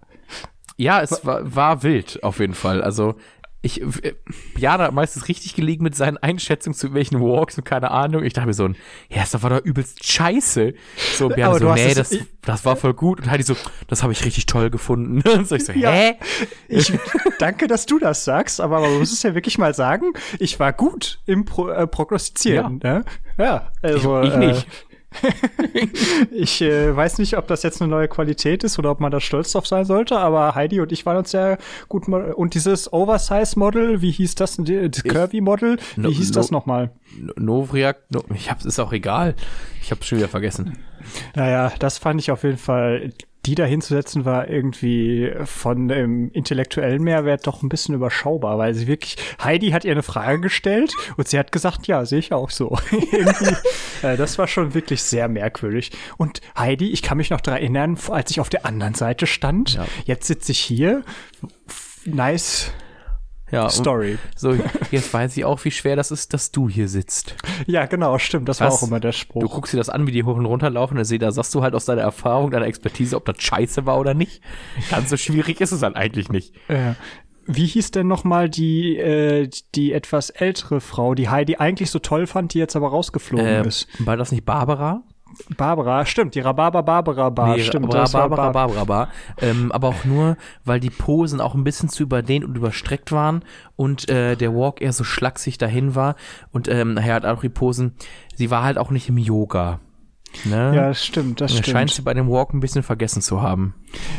[0.77, 2.83] ja, es war, war wild, auf jeden Fall.
[2.83, 3.17] Also,
[3.63, 4.15] ich, äh,
[4.57, 8.25] Jana hat meistens richtig gelegen mit seinen Einschätzungen zu welchen Walks und keine Ahnung.
[8.25, 10.73] Ich dachte mir so, ja, das war doch übelst scheiße.
[11.17, 13.21] So, und Björn so, nee, das, ich- das war voll gut.
[13.21, 13.55] Und Heidi so,
[13.87, 15.21] das habe ich richtig toll gefunden.
[15.29, 15.91] Und so, ich so, Ja.
[15.91, 16.15] hä?
[16.69, 16.91] Ich
[17.39, 20.73] danke, dass du das sagst, aber man muss es ja wirklich mal sagen, ich war
[20.73, 22.81] gut im Pro, äh, Prognostizieren.
[22.83, 23.05] Ja, ne?
[23.37, 24.67] ja also Ich nicht.
[24.67, 24.90] Äh,
[26.31, 29.21] ich äh, weiß nicht, ob das jetzt eine neue Qualität ist oder ob man da
[29.21, 31.57] stolz drauf sein sollte, aber Heidi und ich waren uns ja
[31.89, 36.91] gut und dieses Oversize-Model, wie hieß das, das Curvy-Model, wie No- hieß das no- nochmal?
[37.19, 39.35] No- Novriak, no, ich hab's, ist auch egal.
[39.83, 40.79] Ich hab's schon wieder vergessen.
[41.35, 43.13] Naja, das fand ich auf jeden Fall,
[43.47, 48.87] die da hinzusetzen, war irgendwie von dem intellektuellen Mehrwert doch ein bisschen überschaubar, weil sie
[48.87, 52.51] wirklich, Heidi hat ihr eine Frage gestellt und sie hat gesagt, ja, sehe ich auch
[52.51, 52.77] so.
[54.03, 55.91] äh, das war schon wirklich sehr merkwürdig.
[56.19, 59.75] Und Heidi, ich kann mich noch daran erinnern, als ich auf der anderen Seite stand,
[59.75, 59.87] Ja.
[60.05, 61.03] jetzt sitze ich hier,
[62.05, 62.73] nice
[63.51, 64.19] Ja, Story.
[64.37, 64.55] so,
[64.91, 67.35] jetzt weiß ich auch, wie schwer das ist, dass du hier sitzt.
[67.67, 68.83] Ja, genau, stimmt, das war Was?
[68.83, 69.55] auch immer der Du Spruch.
[69.55, 71.75] guckst dir das an, wie die hoch und runter laufen, und da sagst du halt
[71.75, 74.41] aus deiner Erfahrung, deiner Expertise, ob das scheiße war oder nicht.
[74.91, 76.55] Ganz so schwierig ist es halt eigentlich nicht.
[76.69, 76.95] Äh,
[77.47, 81.99] wie hieß denn noch mal die, äh, die etwas ältere Frau, die Heidi eigentlich so
[81.99, 83.89] toll fand, die jetzt aber rausgeflogen Ähm, ist?
[83.99, 85.03] war das nicht Barbara?
[85.57, 87.87] Barbara, stimmt, die Rhabarber Barbara Bar, Nee, stimmt.
[87.87, 89.09] Barbara, das Barbara, Bar- Barbara Bar.
[89.41, 93.45] Ähm, aber auch nur, weil die Posen auch ein bisschen zu überdehnt und überstreckt waren
[93.77, 96.17] und äh, der Walk eher so schlaksig dahin war.
[96.53, 97.95] Und ähm, nachher hat auch die Posen,
[98.35, 99.81] sie war halt auch nicht im Yoga.
[100.45, 100.73] Ne?
[100.77, 101.73] Ja, stimmt, das Da stimmt.
[101.77, 103.75] scheint sie bei dem Walk ein bisschen vergessen zu haben.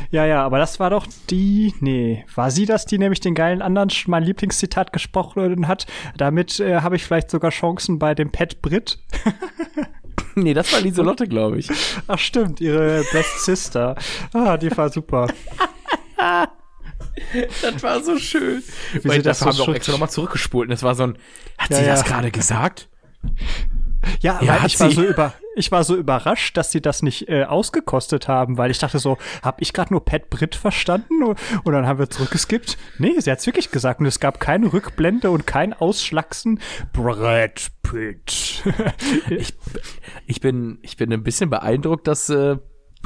[0.09, 3.61] Ja, ja, aber das war doch die, nee, war sie das, die nämlich den geilen
[3.61, 5.85] anderen, mein Lieblingszitat gesprochen hat?
[6.17, 8.99] Damit äh, habe ich vielleicht sogar Chancen bei dem Pet Brit.
[10.35, 11.69] nee, das war Lieselotte, glaube ich.
[12.07, 13.95] Ach stimmt, ihre Best Sister.
[14.33, 15.27] Ah, die war super.
[17.61, 18.63] Das war so schön.
[18.93, 20.69] Wie Weil das das haben so wir auch extra nochmal zurückgespult.
[20.69, 21.17] Und es war so ein,
[21.57, 21.91] hat Ja, sie ja.
[21.91, 22.89] das gerade gesagt?
[24.21, 27.01] Ja, Ja, weil hat ich war so über ich war so überrascht, dass sie das
[27.01, 31.23] nicht äh, ausgekostet haben, weil ich dachte so, hab ich gerade nur Pat Brit verstanden
[31.23, 31.37] und,
[31.71, 32.77] dann haben wir zurückgeskippt.
[32.97, 36.59] Nee, sie hat's wirklich gesagt und es gab keine Rückblende und kein Ausschlachsen.
[36.93, 38.63] Brett Pitt.
[39.29, 39.53] Ich,
[40.27, 42.57] ich, bin, ich bin ein bisschen beeindruckt, dass, äh,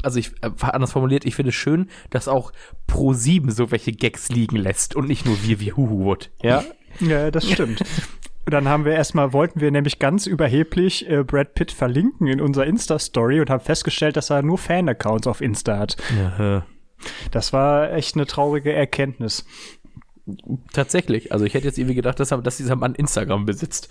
[0.04, 2.52] also ich, äh, anders formuliert, ich finde es schön, dass auch
[2.90, 6.32] Pro7 so welche Gags liegen lässt und nicht nur wir wie Huhuwood.
[6.42, 6.64] Ja?
[7.00, 7.82] ja, das stimmt.
[8.46, 12.66] Dann haben wir erstmal, wollten wir nämlich ganz überheblich äh, Brad Pitt verlinken in unserer
[12.68, 15.98] Insta-Story und haben festgestellt, dass er nur Fan-Accounts auf Insta hat.
[17.32, 19.46] Das war echt eine traurige Erkenntnis.
[20.74, 21.32] Tatsächlich.
[21.32, 23.90] Also ich hätte jetzt irgendwie gedacht, dass, er- dass dieser Mann Instagram besitzt.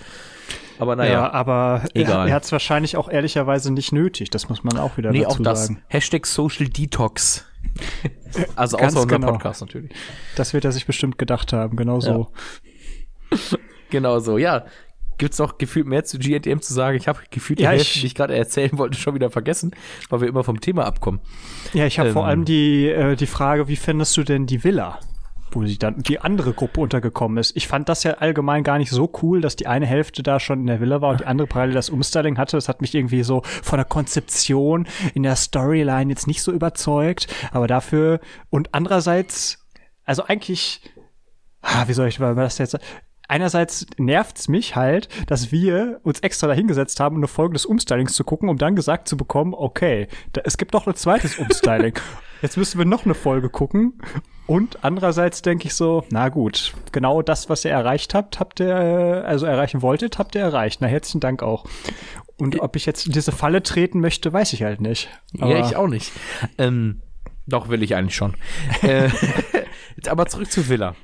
[0.78, 1.32] Aber Ja, naja.
[1.32, 2.26] aber Egal.
[2.26, 4.30] er, er hat es wahrscheinlich auch ehrlicherweise nicht nötig.
[4.30, 5.66] Das muss man auch wieder nee, auch dazu das.
[5.66, 5.82] sagen.
[5.88, 7.44] Hashtag Social Detox.
[8.56, 9.32] Also Ganz außer unser genau.
[9.32, 9.92] Podcast natürlich.
[10.34, 12.32] Das wird er sich bestimmt gedacht haben, genau so.
[13.90, 14.64] Genau so, ja.
[15.16, 16.96] Gibt's noch gefühlt mehr zu GNTM zu sagen?
[16.96, 19.70] Ich habe gefühlt die Ja, Hälfte, ich- die ich gerade erzählen wollte, schon wieder vergessen,
[20.10, 21.20] weil wir immer vom Thema abkommen.
[21.72, 22.28] Ja, ich habe vor Ähm.
[22.28, 24.98] allem die, äh, die Frage, wie findest du denn die Villa?
[25.52, 27.56] Wo sie dann die andere Gruppe untergekommen ist.
[27.56, 30.58] Ich fand das ja allgemein gar nicht so cool, dass die eine Hälfte da schon
[30.62, 32.56] in der Villa war und die andere parallel das Umstyling hatte.
[32.56, 37.28] Das hat mich irgendwie so von der Konzeption in der Storyline jetzt nicht so überzeugt.
[37.52, 38.18] Aber dafür
[38.50, 39.64] und andererseits,
[40.04, 40.80] also eigentlich,
[41.62, 42.84] ah, wie soll ich das jetzt sagen?
[43.28, 48.14] Einerseits nervt's mich halt, dass wir uns extra dahingesetzt haben, um eine Folge des Umstylings
[48.14, 51.94] zu gucken, um dann gesagt zu bekommen, okay, da, es gibt noch ein zweites Umstyling.
[52.42, 53.94] Jetzt müssen wir noch eine Folge gucken.
[54.46, 58.68] Und andererseits denke ich so, na gut, genau das, was ihr erreicht habt, habt ihr,
[58.68, 60.82] äh, also erreichen wolltet, habt ihr erreicht.
[60.82, 61.64] Na, herzlichen Dank auch.
[62.36, 65.08] Und ob ich jetzt in diese Falle treten möchte, weiß ich halt nicht.
[65.32, 66.12] ja, ich auch nicht.
[66.58, 67.00] Ähm,
[67.46, 68.34] doch, will ich eigentlich schon.
[68.82, 69.08] äh,
[69.96, 70.94] jetzt aber zurück zu Villa.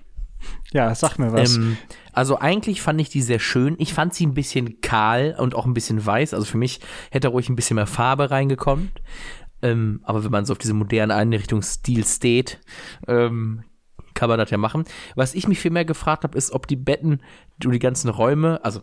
[0.72, 1.56] Ja, sag mir was.
[1.56, 1.78] Ähm,
[2.12, 3.76] also eigentlich fand ich die sehr schön.
[3.78, 6.34] Ich fand sie ein bisschen kahl und auch ein bisschen weiß.
[6.34, 8.90] Also für mich hätte ruhig ein bisschen mehr Farbe reingekommen.
[9.62, 12.60] Ähm, aber wenn man so auf diese modernen Einrichtungsstil steht,
[13.06, 13.64] ähm,
[14.14, 14.84] kann man das ja machen.
[15.14, 17.20] Was ich mich viel mehr gefragt habe, ist, ob die Betten
[17.58, 18.80] die ganzen Räume, also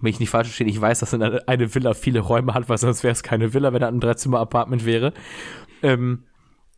[0.00, 2.78] wenn ich nicht falsch verstehe, ich weiß, dass eine, eine Villa viele Räume hat, weil
[2.78, 5.12] sonst wäre es keine Villa, wenn das ein Dreizimmer-Apartment wäre.
[5.82, 6.24] Ähm,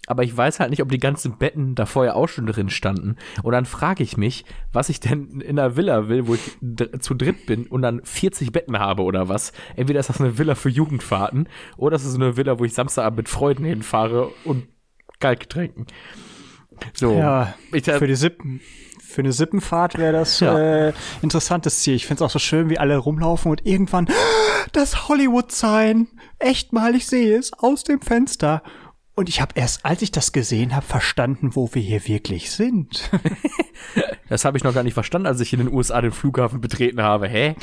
[0.07, 3.17] aber ich weiß halt nicht, ob die ganzen Betten da vorher auch schon drin standen.
[3.43, 6.59] Und dann frage ich mich, was ich denn in einer Villa will, wo ich
[7.01, 9.53] zu dritt bin und dann 40 Betten habe oder was.
[9.77, 13.19] Entweder ist das eine Villa für Jugendfahrten oder ist es eine Villa, wo ich Samstagabend
[13.19, 14.67] mit Freunden hinfahre und
[15.21, 15.87] Kaltgetränken.
[16.95, 17.13] So.
[17.13, 18.61] Ja, ich, für die Sippen.
[19.03, 20.57] Für eine Sippenfahrt wäre das Ja.
[20.89, 21.95] äh, interessantes Ziel.
[21.95, 24.07] Ich finde es auch so schön, wie alle rumlaufen und irgendwann
[24.73, 26.07] das Hollywood-Sign.
[26.39, 28.63] Echt mal, ich sehe es aus dem Fenster.
[29.15, 33.11] Und ich habe erst, als ich das gesehen habe, verstanden, wo wir hier wirklich sind.
[34.29, 37.03] das habe ich noch gar nicht verstanden, als ich in den USA den Flughafen betreten
[37.03, 37.29] habe.
[37.29, 37.55] Hä?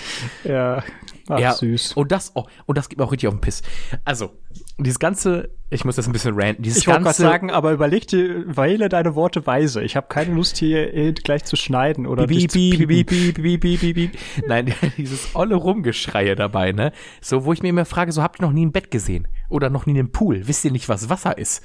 [0.44, 0.84] ja,
[1.28, 1.94] ach, ja, süß.
[1.94, 3.62] Und das, oh, und das gibt mir auch richtig auf den Piss.
[4.06, 4.38] Also,
[4.86, 8.08] dieses ganze, ich muss das ein bisschen ranten, dieses Ich wollte gerade sagen, aber überleg
[8.08, 9.84] dir, wähle deine Worte weise.
[9.84, 12.88] Ich habe keine Lust, hier gleich zu schneiden oder piep, piepen.
[12.88, 14.12] piep, piep, piep, piep, piep, piep.
[14.48, 16.92] Nein, dieses olle Rumgeschreie dabei, ne?
[17.22, 19.28] So, wo ich mir immer frage, so habt ihr noch nie ein Bett gesehen?
[19.50, 20.48] Oder noch nie einen Pool?
[20.48, 21.64] Wisst ihr nicht, was Wasser ist?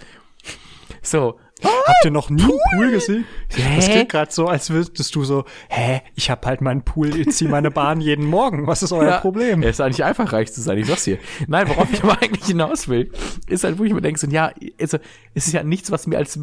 [1.02, 3.24] So, Habt ihr noch nie einen Pool gesehen?
[3.48, 3.92] Das Hä?
[3.92, 7.48] klingt gerade so, als würdest du so, hä, ich habe halt meinen Pool, ich zieh
[7.48, 8.66] meine Bahn jeden Morgen.
[8.66, 9.62] Was ist euer Ja, Problem?
[9.62, 11.18] Es ist eigentlich einfach, reich zu sein, ich sag's dir.
[11.46, 13.12] Nein, worauf ich aber eigentlich hinaus will,
[13.48, 14.98] ist halt, wo ich mir denke, so, ja, also,
[15.34, 16.38] es ist ja nichts, was mir als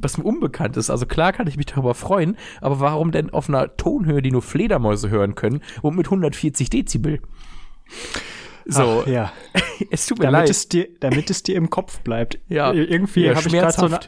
[0.00, 0.90] was mir unbekannt ist.
[0.90, 4.42] Also klar kann ich mich darüber freuen, aber warum denn auf einer Tonhöhe, die nur
[4.42, 7.20] Fledermäuse hören können und mit 140 Dezibel?
[8.70, 9.32] So, Ach, ja.
[9.90, 10.50] es tut mir Damit leid.
[10.50, 12.38] es, dir, damit es dir im Kopf bleibt.
[12.48, 12.70] Ja.
[12.70, 13.98] Ir- Irgendwie Ja, habe ich gerade so eine,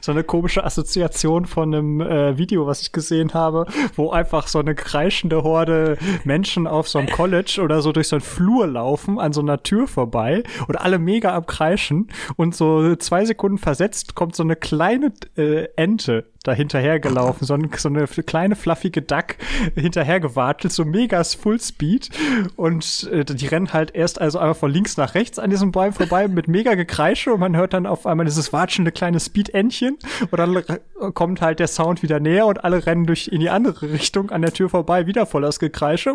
[0.00, 4.58] so eine komische Assoziation von einem äh, Video, was ich gesehen habe, wo einfach so
[4.58, 9.20] eine kreischende Horde Menschen auf so einem College oder so durch so einen Flur laufen,
[9.20, 14.16] an so einer Tür vorbei und alle mega am Kreischen und so zwei Sekunden versetzt
[14.16, 19.36] kommt so eine kleine äh, Ente da hinterhergelaufen, so, so eine kleine fluffige Duck
[19.74, 22.10] hinterhergewatschelt, so megas Fullspeed
[22.56, 25.92] und äh, die rennen halt erst also einmal von links nach rechts an diesem Bäumen
[25.92, 29.98] vorbei mit mega Gekreische und man hört dann auf einmal dieses watschende kleine Speed-Entchen.
[30.30, 33.92] Und dann kommt halt der Sound wieder näher und alle rennen durch in die andere
[33.92, 36.14] Richtung an der Tür vorbei, wieder voll das Gekreische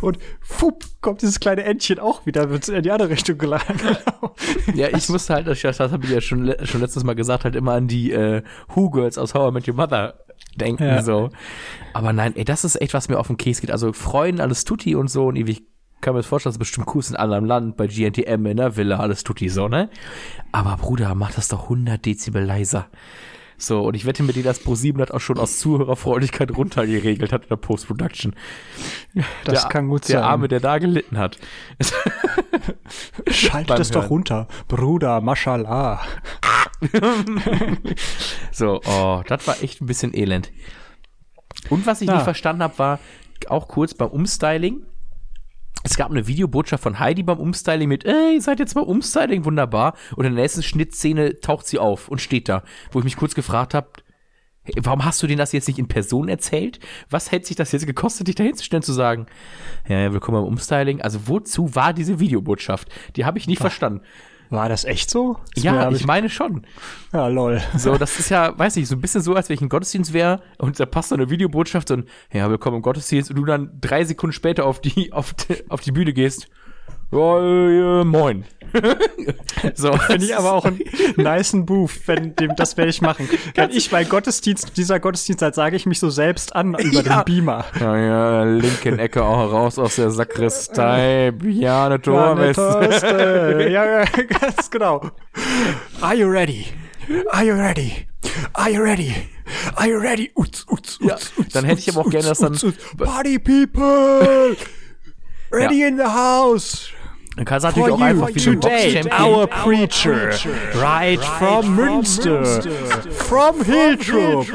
[0.00, 3.80] und fupp, kommt dieses kleine Entchen auch wieder in die andere Richtung geladen.
[4.74, 7.56] Ja, ich musste halt, das, das habe ich ja schon, schon letztes Mal gesagt, halt
[7.56, 10.14] immer an die äh, Who Girls aus How I Met Your Mother
[10.56, 11.02] denken, Ja.
[11.02, 11.30] so.
[11.94, 13.70] Aber nein, ey, das ist echt, was mir auf den Käse geht.
[13.70, 15.62] Also Freuen, alles Tutti und so und ewig
[16.00, 18.56] kann mir das vorstellen, das ist bestimmt cool in einem anderen Land, bei GNTM in
[18.56, 19.88] der Villa, alles Tutti so, ne?
[20.50, 22.88] Aber Bruder, mach das doch 100 Dezibel leiser.
[23.56, 27.44] So, und ich wette mit dir, dass Pro7 das auch schon aus Zuhörerfreundlichkeit runtergeregelt hat
[27.44, 28.34] in der Post-Production.
[29.44, 30.24] Das der, kann gut der sein.
[30.24, 31.38] Arme, der da gelitten hat.
[33.28, 34.08] Schalt beim das doch Hören.
[34.08, 34.48] runter.
[34.68, 36.00] Bruder, mashallah.
[38.50, 40.50] So, oh, das war echt ein bisschen elend.
[41.70, 42.14] Und was ich Ja.
[42.14, 42.98] nicht verstanden habe, war
[43.48, 44.84] auch kurz beim Umstyling.
[45.84, 49.44] Es gab eine Videobotschaft von Heidi beim Umstyling mit, ey, ihr seid jetzt beim Umstyling,
[49.44, 49.94] wunderbar.
[50.16, 53.34] Und in der nächsten Schnittszene taucht sie auf und steht da, wo ich mich kurz
[53.34, 53.88] gefragt habe,
[54.82, 56.78] warum hast du denen das jetzt nicht in Person erzählt?
[57.10, 59.26] Was hätte sich das jetzt gekostet, dich dahin zu sagen,
[59.88, 61.00] ja, ja, willkommen beim Umstyling.
[61.02, 62.88] Also wozu war diese Videobotschaft?
[63.16, 64.02] Die habe ich nicht verstanden.
[64.50, 65.38] War das echt so?
[65.54, 66.66] Das Ja, hab ich meine schon.
[67.10, 67.62] Ja, lol.
[67.74, 70.12] So, das ist ja, weiß ich, so ein bisschen so, als wenn ich im Gottesdienst
[70.12, 73.70] wäre und da passt so eine Videobotschaft und ja, willkommen im Gottesdienst und du dann
[73.80, 76.50] drei Sekunden später auf die, auf die, auf die Bühne gehst.
[77.12, 78.44] Ja, äh, moin.
[79.74, 80.80] so, Finde ich aber auch einen
[81.16, 83.28] nicen Booth, wenn dem, das werde ich machen.
[83.54, 87.22] Wenn ich mein Gottesdienst, dieser Gottesdienst, als sage ich mich so selbst an über Ja.
[87.22, 87.66] den Beamer.
[87.78, 92.56] Ja, ja, linken Ecke auch raus aus der Sakristei, Bjane Torwest.
[92.58, 93.68] Toaste.
[93.70, 94.04] ja, ja,
[94.40, 95.10] ganz genau.
[96.00, 96.64] Are you ready?
[97.30, 98.06] Are you ready?
[98.54, 99.14] Are you ready?
[99.76, 100.30] Are you ready?
[100.34, 102.64] Uts, uts, Ja, uts, uts, dann hätte ich aber auch uts, gerne, dass dann- uts,
[102.64, 102.78] uts.
[102.96, 104.56] Party people!
[105.50, 106.88] Ready in the house!
[107.36, 108.04] Dann kannst du natürlich For auch you.
[108.04, 110.30] einfach wie so ein today, our preacher,
[110.74, 112.44] right from Münster,
[113.10, 114.46] from Hiltrup,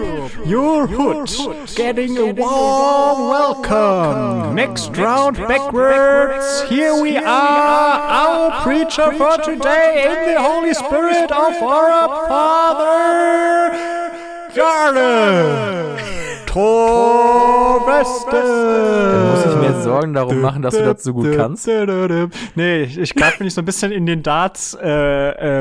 [0.46, 1.28] your hood,
[1.76, 4.54] getting a warm welcome.
[4.54, 11.56] Next round backwards, here we are, our preacher for today in the Holy Spirit of
[11.64, 13.74] our Father,
[14.54, 15.98] Jarle.
[16.46, 17.80] Tor
[19.88, 21.68] Sorgen darum machen, dass du das so gut kannst.
[22.56, 24.88] Nee, ich, ich glaube, bin ich so ein bisschen in den Darts äh,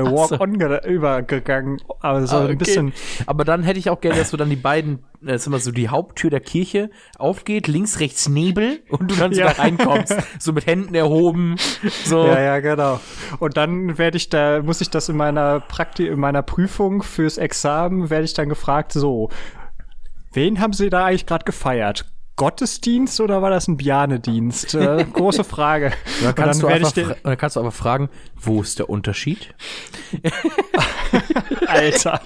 [0.01, 1.81] äh, Walk-On ge- übergegangen.
[2.01, 2.93] Aber so Ah, ein bisschen.
[3.27, 5.71] Aber dann hätte ich auch gerne, dass du dann die beiden, äh, jetzt immer so
[5.73, 9.53] die Haupttür der Kirche aufgeht, links, rechts Nebel und du dann so Ja.
[9.53, 10.15] da reinkommst.
[10.39, 11.57] So mit Händen erhoben.
[12.05, 12.27] So.
[12.27, 13.01] Ja, ja, genau.
[13.39, 17.39] Und dann werde ich da, muss ich das in meiner Prakti in meiner Prüfung fürs
[17.39, 19.31] Examen, werde ich dann gefragt, so,
[20.33, 22.05] wen haben Sie da eigentlich gerade gefeiert?
[22.37, 24.75] Gottesdienst oder war das ein Bianedienst?
[24.75, 25.93] Äh, große Frage.
[26.23, 29.55] Dann kannst, du einfach, dann kannst du aber fragen, wo ist der Unterschied?
[31.67, 32.21] Alter,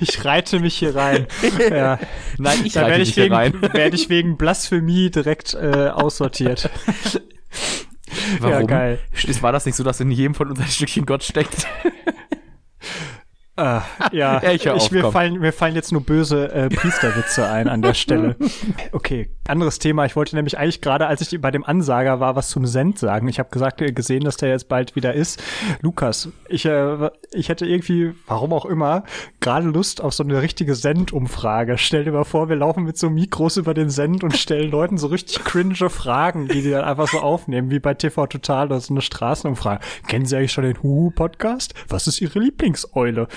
[0.00, 1.26] ich reite mich hier rein.
[1.70, 1.98] Ja.
[2.38, 3.62] Nein, ich Da reite werde ich, hier wegen, rein.
[3.62, 6.68] werde ich wegen Blasphemie direkt äh, aussortiert.
[8.40, 8.52] Warum?
[8.52, 8.98] Ja, geil.
[9.40, 11.66] War das nicht so, dass in jedem von uns ein Stückchen Gott steckt?
[13.56, 17.68] Ah, ja, Ja, ich auf, mir, fallen, mir fallen jetzt nur böse äh, Priesterwitze ein
[17.68, 18.36] an der Stelle.
[18.92, 20.04] Okay, anderes Thema.
[20.04, 23.28] Ich wollte nämlich eigentlich gerade, als ich bei dem Ansager war, was zum Send sagen.
[23.28, 25.42] Ich habe gesagt, äh, gesehen, dass der jetzt bald wieder ist.
[25.80, 29.04] Lukas, ich, äh, ich hätte irgendwie, warum auch immer,
[29.40, 31.78] gerade Lust auf so eine richtige Send-Umfrage.
[31.78, 34.98] Stell dir mal vor, wir laufen mit so Mikros über den Send und stellen Leuten
[34.98, 38.80] so richtig cringe Fragen, die die dann einfach so aufnehmen, wie bei TV Total oder
[38.80, 39.80] so eine Straßenumfrage.
[40.08, 41.74] Kennen Sie eigentlich schon den Huhu-Podcast?
[41.88, 43.28] Was ist Ihre Lieblingseule?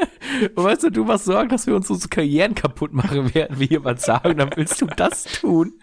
[0.54, 3.66] Und weißt du, du machst Sorgen, dass wir uns unsere Karrieren kaputt machen, während wir
[3.66, 5.74] hier was sagen, dann willst du das tun.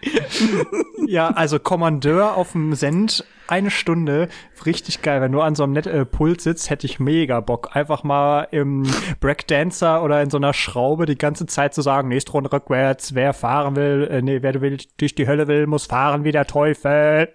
[1.08, 4.28] Ja, also Kommandeur auf dem Send, eine Stunde,
[4.68, 5.22] richtig geil.
[5.22, 7.76] Wenn du an so einem Net äh, Pult sitzt, hätte ich mega Bock.
[7.76, 8.84] Einfach mal im
[9.20, 13.34] Breakdancer oder in so einer Schraube die ganze Zeit zu sagen, nächste Runde rückwärts, wer
[13.34, 17.30] fahren will, äh, nee, wer will, durch die Hölle will, muss fahren wie der Teufel.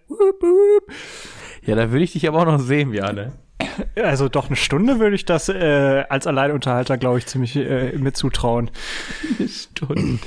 [1.62, 3.32] Ja, da würde ich dich aber auch noch sehen, Jane.
[3.96, 8.16] Also doch eine Stunde würde ich das äh, als Alleinunterhalter, glaube ich, ziemlich äh, mit
[8.16, 8.70] zutrauen.
[9.48, 10.20] Stunden.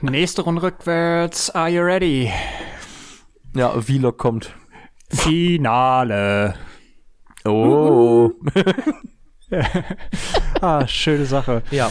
[0.00, 2.32] Nächste Runde rückwärts, are you ready?
[3.54, 4.54] Ja, Vlog kommt.
[5.10, 6.54] Finale.
[7.44, 8.30] Oh.
[10.60, 11.62] Ah, schöne Sache.
[11.70, 11.90] Ja.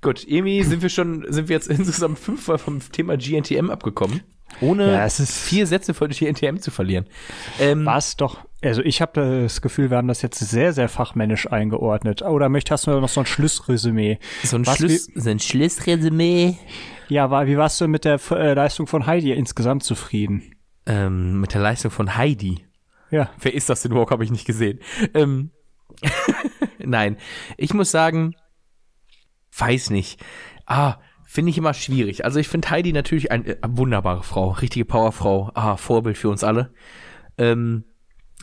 [0.00, 4.22] Gut, Emi, sind wir schon, sind wir jetzt insgesamt fünfmal vom Thema GNTM abgekommen,
[4.60, 7.06] ohne Ja, vier Sätze von GNTM zu verlieren.
[7.60, 10.88] Ähm, War es doch, also ich habe das Gefühl, wir haben das jetzt sehr, sehr
[10.88, 12.22] fachmännisch eingeordnet.
[12.22, 14.18] Oder möchtest hast du noch so ein Schlussresümee?
[14.42, 16.56] so ein, was Schluss, so ein Schlussresümee.
[17.08, 20.54] Ja, war, wie warst du mit der äh, Leistung von Heidi insgesamt zufrieden?
[20.86, 22.64] Ähm, mit der Leistung von Heidi.
[23.10, 23.30] Ja.
[23.40, 24.10] Wer ist das denn überhaupt?
[24.10, 24.78] Habe ich nicht gesehen.
[25.14, 25.50] Ähm,
[26.78, 27.16] Nein,
[27.56, 28.34] ich muss sagen,
[29.56, 30.20] weiß nicht.
[30.66, 32.24] Ah, finde ich immer schwierig.
[32.24, 35.50] Also ich finde Heidi natürlich eine äh, wunderbare Frau, richtige Powerfrau.
[35.54, 36.72] Ah, Vorbild für uns alle.
[37.38, 37.84] Ähm,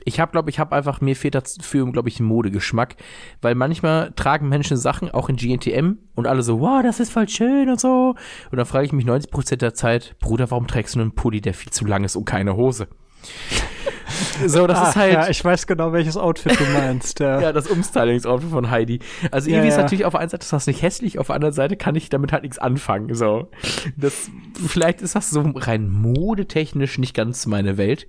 [0.05, 2.95] ich habe, glaube ich, habe einfach, mir fehlt dafür, glaube ich, Modegeschmack,
[3.41, 7.27] weil manchmal tragen Menschen Sachen, auch in GNTM, und alle so, wow, das ist voll
[7.29, 8.15] schön und so.
[8.51, 11.53] Und dann frage ich mich 90% der Zeit, Bruder, warum trägst du einen Pulli, der
[11.53, 12.87] viel zu lang ist und keine Hose?
[14.47, 15.13] so, das Ah, ist halt.
[15.13, 17.19] Ja, ich weiß genau, welches Outfit du meinst.
[17.19, 17.39] Ja.
[17.49, 18.99] Ja, das Umstylings-Outfit von Heidi.
[19.31, 19.83] Also Ja, irgendwie ist ja.
[19.83, 22.09] natürlich auf der einen Seite ist das nicht hässlich, auf der anderen Seite kann ich
[22.09, 23.13] damit halt nichts anfangen.
[23.13, 23.49] So,
[23.97, 24.29] das
[24.65, 28.07] vielleicht ist das so rein modetechnisch nicht ganz meine Welt.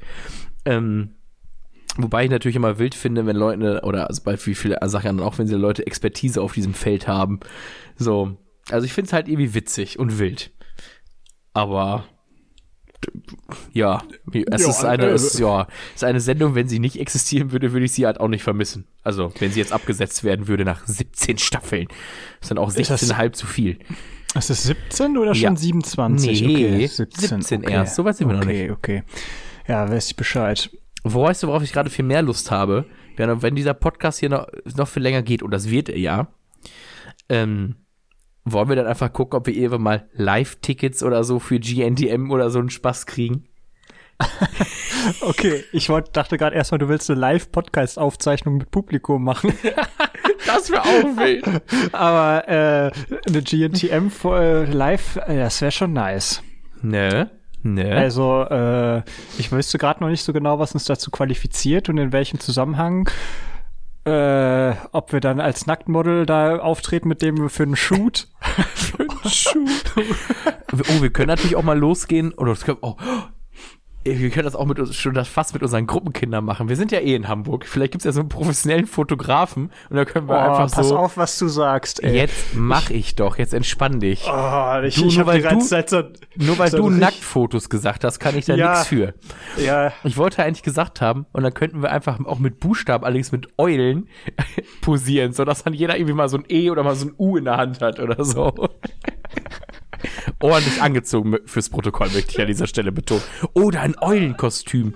[0.64, 1.14] Ähm,
[1.96, 5.38] wobei ich natürlich immer wild finde, wenn Leute oder also bei wie viele Sachen auch
[5.38, 7.40] wenn sie Leute Expertise auf diesem Feld haben.
[7.96, 8.36] So,
[8.70, 10.50] also ich finde es halt irgendwie witzig und wild.
[11.52, 12.04] Aber
[13.72, 14.02] ja,
[14.50, 17.72] es Ja, ist eine, es ist, ja, ist eine Sendung, wenn sie nicht existieren würde,
[17.72, 18.86] würde ich sie halt auch nicht vermissen.
[19.02, 21.88] Also, wenn sie jetzt abgesetzt werden würde nach 17 Staffeln.
[22.40, 23.78] ist dann auch Ist das- 16 halb zu viel.
[24.36, 25.56] Ist es 17 oder schon Ja.
[25.56, 26.42] 27?
[26.42, 27.96] Nee, okay, 17 erst.
[27.96, 29.02] So weit sind wir noch okay, Okay,
[29.66, 30.70] Ja, weiß ich Bescheid.
[31.02, 32.86] Wo weißt du, worauf ich gerade viel mehr Lust habe?
[33.16, 36.28] Wenn, wenn dieser Podcast hier noch, noch viel länger geht, und das wird er ja,
[37.28, 37.76] ähm,
[38.44, 42.50] wollen wir dann einfach gucken, ob wir irgendwann mal Live-Tickets oder so für GNTM oder
[42.50, 43.44] so einen Spaß kriegen?
[45.22, 49.52] Okay, ich wollte, dachte gerade erstmal, du willst eine Live-Podcast-Aufzeichnung mit Publikum machen.
[50.46, 51.44] Das wäre auch wild.
[51.92, 52.90] Aber äh,
[53.26, 56.42] eine GNTM äh, live, äh, das wäre schon nice.
[56.82, 57.30] Ne?
[57.62, 57.94] Ne?
[57.94, 59.02] Also, äh,
[59.38, 63.08] ich wüsste gerade noch nicht so genau, was uns dazu qualifiziert und in welchem Zusammenhang.
[64.04, 68.28] Äh, ob wir dann als Nacktmodel da auftreten mit dem für einen Shoot.
[70.72, 72.32] Oh, wir können natürlich auch mal losgehen.
[72.32, 72.94] Oder das können, oh,
[74.02, 76.70] Wir können das auch mit uns, schon das fast mit unseren Gruppenkindern machen.
[76.70, 77.66] Wir sind ja eh in Hamburg.
[77.66, 80.96] Vielleicht gibt's ja so einen professionellen Fotografen und da können wir Oh, einfach pass so.
[80.96, 82.16] auf, was du sagst, ey.
[82.16, 84.24] Jetzt mach ich doch, jetzt entspann dich.
[84.26, 86.02] Oh, ich, Du, ich nur weil du- Zeit so,
[86.36, 88.70] Nur weil so du Nacktfotos gesagt hast, kann ich da Ja.
[88.70, 89.12] nichts für.
[89.62, 93.32] Ja, Ich wollte eigentlich gesagt haben, und dann könnten wir einfach auch mit Buchstaben, allerdings
[93.32, 94.08] mit Eulen,
[94.80, 97.44] posieren, sodass dann jeder irgendwie mal so ein E oder mal so ein U in
[97.44, 98.52] der Hand hat oder so.
[100.42, 103.22] Ordentlich angezogen fürs Protokoll, möchte ich an dieser Stelle betonen.
[103.52, 104.94] Oder ein Eulenkostüm.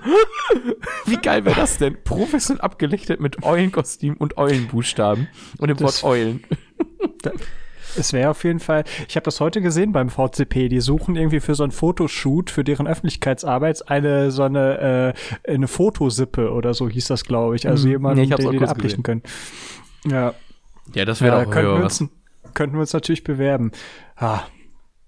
[1.06, 2.02] Wie geil wäre das denn?
[2.02, 5.28] Professionell abgelichtet mit Eulenkostüm und Eulenbuchstaben
[5.58, 6.42] und dem Wort Eulen.
[7.96, 11.40] es wäre auf jeden Fall, ich habe das heute gesehen beim VCP, die suchen irgendwie
[11.40, 15.14] für so ein Fotoshoot, für deren Öffentlichkeitsarbeit eine so eine,
[15.46, 17.68] äh, eine Fotosippe oder so hieß das, glaube ich.
[17.68, 17.92] Also Mhm.
[17.92, 19.22] jemanden, Nee, ich den auch kurz ablichten können.
[20.06, 20.34] Ja,
[20.94, 22.04] Ja, das ja wäre da doch könnten, ja, wir uns,
[22.54, 23.72] könnten wir uns natürlich bewerben.
[24.16, 24.40] Ah.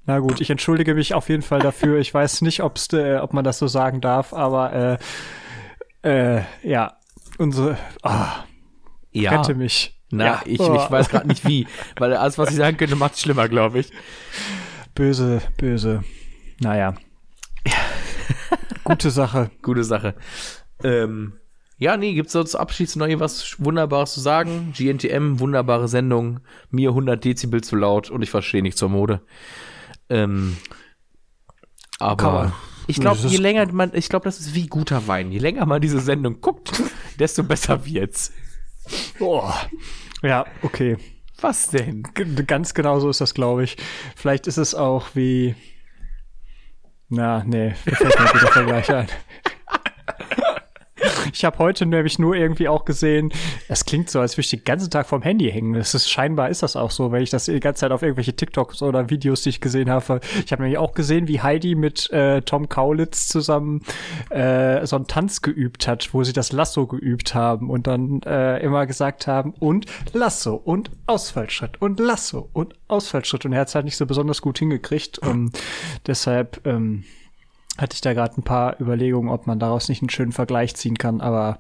[0.07, 1.99] Na gut, ich entschuldige mich auf jeden Fall dafür.
[1.99, 4.99] Ich weiß nicht, ob's, äh, ob man das so sagen darf, aber
[6.05, 6.97] äh, äh, ja,
[7.39, 8.45] unsere, ah,
[9.11, 9.33] Ja.
[9.33, 10.01] rette mich.
[10.11, 10.43] Na, ja.
[10.45, 10.77] ich, Oh.
[10.77, 11.67] ich weiß gerade nicht wie,
[11.99, 13.91] weil alles, was ich sagen könnte, macht schlimmer, glaube ich.
[14.95, 16.05] Böse, böse.
[16.61, 16.95] Naja.
[18.85, 19.51] Gute Sache.
[19.63, 20.15] Gute Sache.
[20.85, 21.35] Ähm,
[21.79, 24.73] ja, nee, gibt's sonst abschließend noch irgendwas Wunderbares zu sagen?
[24.77, 26.41] GNTM, wunderbare Sendung.
[26.71, 29.21] Mir 100 Dezibel zu laut und ich verstehe nicht zur Mode.
[30.09, 30.57] Ähm,
[31.99, 32.53] aber
[32.87, 35.33] ich glaube, je länger man, ich glaube, das ist wie guter Wein.
[35.33, 36.83] Je länger man diese Sendung guckt,
[37.19, 38.33] desto besser wird's.
[39.19, 39.51] Oh.
[40.23, 40.97] Ja, okay.
[41.41, 42.03] Was denn?
[42.15, 43.77] G ganz genau so ist das, glaube ich.
[44.15, 45.55] Vielleicht ist es auch wie.
[47.09, 49.09] Na, nee, mir fällt mir guter Vergleich ein.
[51.37, 53.31] Ich habe heute nämlich nur irgendwie auch gesehen,
[53.69, 55.75] es klingt so, als würde ich den ganzen Tag vom Handy hängen.
[55.75, 58.35] Das ist, scheinbar ist das auch so, weil ich das die ganze Zeit auf irgendwelche
[58.35, 60.21] TikToks oder Videos, die ich gesehen habe.
[60.47, 63.83] Ich habe nämlich auch gesehen, wie Heidi mit äh, Tom Kaulitz zusammen
[64.31, 68.59] äh, so einen Tanz geübt hat, wo sie das Lasso geübt haben und dann äh,
[68.61, 69.85] immer gesagt haben, und
[70.15, 73.45] Lasso und Ausfallschritt und Lasso und Ausfallschritt.
[73.45, 75.19] Und er hat es halt nicht so besonders gut hingekriegt.
[75.19, 75.53] Und
[76.07, 77.05] deshalb ähm,
[77.79, 80.97] hatte ich da gerade ein paar Überlegungen, ob man daraus nicht einen schönen Vergleich ziehen
[80.97, 81.59] kann, aber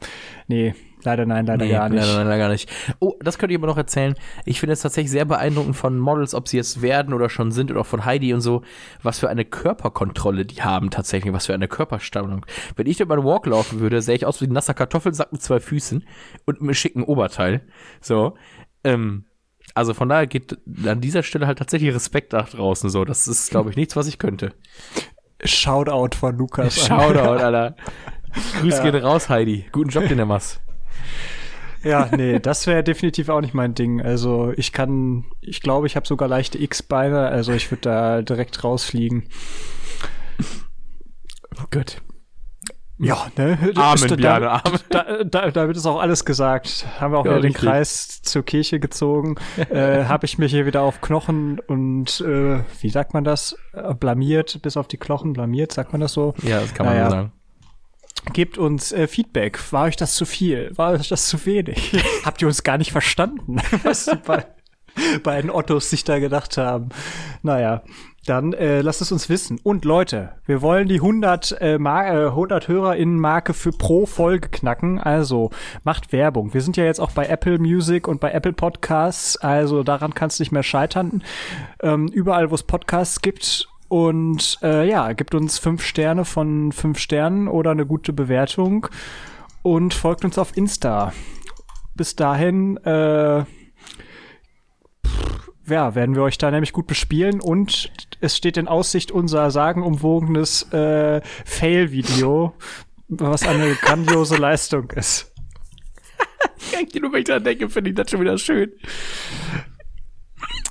[0.48, 2.00] nee, leider nein, leider Nee, gar nicht.
[2.00, 2.70] Leider, leider gar nicht.
[2.98, 4.14] Oh, das könnte ich aber noch erzählen.
[4.44, 7.70] Ich finde es tatsächlich sehr beeindruckend von Models, ob sie jetzt werden oder schon sind
[7.70, 8.62] oder auch von Heidi und so,
[9.02, 12.44] was für eine Körperkontrolle die haben tatsächlich, was für eine Körperspannung.
[12.76, 15.42] Wenn ich über den Walk laufen würde, sähe ich aus wie ein nasser Kartoffelsack mit
[15.42, 16.04] zwei Füßen
[16.44, 17.62] und einem schicken Oberteil.
[18.00, 18.36] So,
[18.84, 19.24] ähm,
[19.74, 20.56] also von daher geht
[20.86, 23.04] an dieser Stelle halt tatsächlich Respekt nach draußen so.
[23.04, 24.54] Das ist, glaube ich, nichts, was ich könnte.
[25.44, 26.90] Shoutout von Lukas.
[26.90, 27.00] an.
[27.00, 27.76] Shoutout, Alter.
[28.60, 29.66] Grüß gehen raus, Heidi.
[29.72, 30.60] Guten Job, den du machst.
[31.82, 34.02] Ja, nee, das wäre definitiv auch nicht mein Ding.
[34.02, 38.64] Also ich kann, ich glaube, ich habe sogar leichte X-Beine, also ich würde da direkt
[38.64, 39.28] rausfliegen.
[41.70, 42.02] Gut.
[42.98, 43.58] Ja, ne?
[43.74, 44.80] Amen, da- Bjane, Amen.
[44.88, 46.86] Da, da, damit ist auch alles gesagt.
[46.98, 47.68] Haben wir auch Ja, wieder den richtig.
[47.68, 49.34] Kreis zur Kirche gezogen.
[49.70, 53.56] äh, Habe ich mich hier wieder auf Knochen und äh, wie sagt man das?
[53.74, 56.34] Äh, blamiert, bis auf die Knochen blamiert, sagt man das so?
[56.42, 57.10] Ja, das kann man Naja.
[57.10, 57.32] sagen.
[58.32, 59.60] Gebt uns äh, Feedback.
[59.72, 60.72] War euch das zu viel?
[60.74, 61.92] War euch das zu wenig?
[62.24, 64.16] Habt ihr uns gar nicht verstanden, was die
[65.22, 66.88] beiden Ottos sich da gedacht haben?
[67.42, 67.82] Naja,
[68.26, 69.60] dann äh, lasst es uns wissen.
[69.62, 74.98] Und Leute, wir wollen die 100, äh, Mar äh, 100 HörerInnen-Marke für pro Folge knacken.
[74.98, 75.50] Also
[75.84, 76.52] macht Werbung.
[76.52, 79.36] Wir sind ja jetzt auch bei Apple Music und bei Apple Podcasts.
[79.36, 81.22] Also daran kann es nicht mehr scheitern.
[81.80, 83.68] Ähm, überall, wo es Podcasts gibt.
[83.88, 88.88] Und äh, ja, gibt uns fünf Sterne von fünf Sternen oder eine gute Bewertung
[89.62, 91.12] und folgt uns auf Insta.
[91.94, 93.44] Bis dahin, äh,
[95.68, 97.90] ja, werden wir euch da nämlich gut bespielen und
[98.20, 102.54] es steht in Aussicht unser sagenumwogenes äh, Fail-Video,
[103.08, 105.32] was eine grandiose Leistung ist.
[107.00, 108.72] Nur wenn ich dran denke, finde ich das schon wieder schön.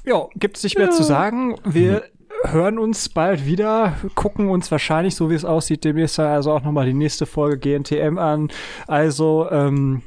[0.05, 1.55] Ja, gibt's nicht mehr zu sagen.
[1.63, 2.03] Wir
[2.43, 6.85] hören uns bald wieder, gucken uns wahrscheinlich, so wie es aussieht, demnächst also auch nochmal
[6.85, 8.51] die nächste Folge GNTM an.
[8.87, 10.03] Also, ähm,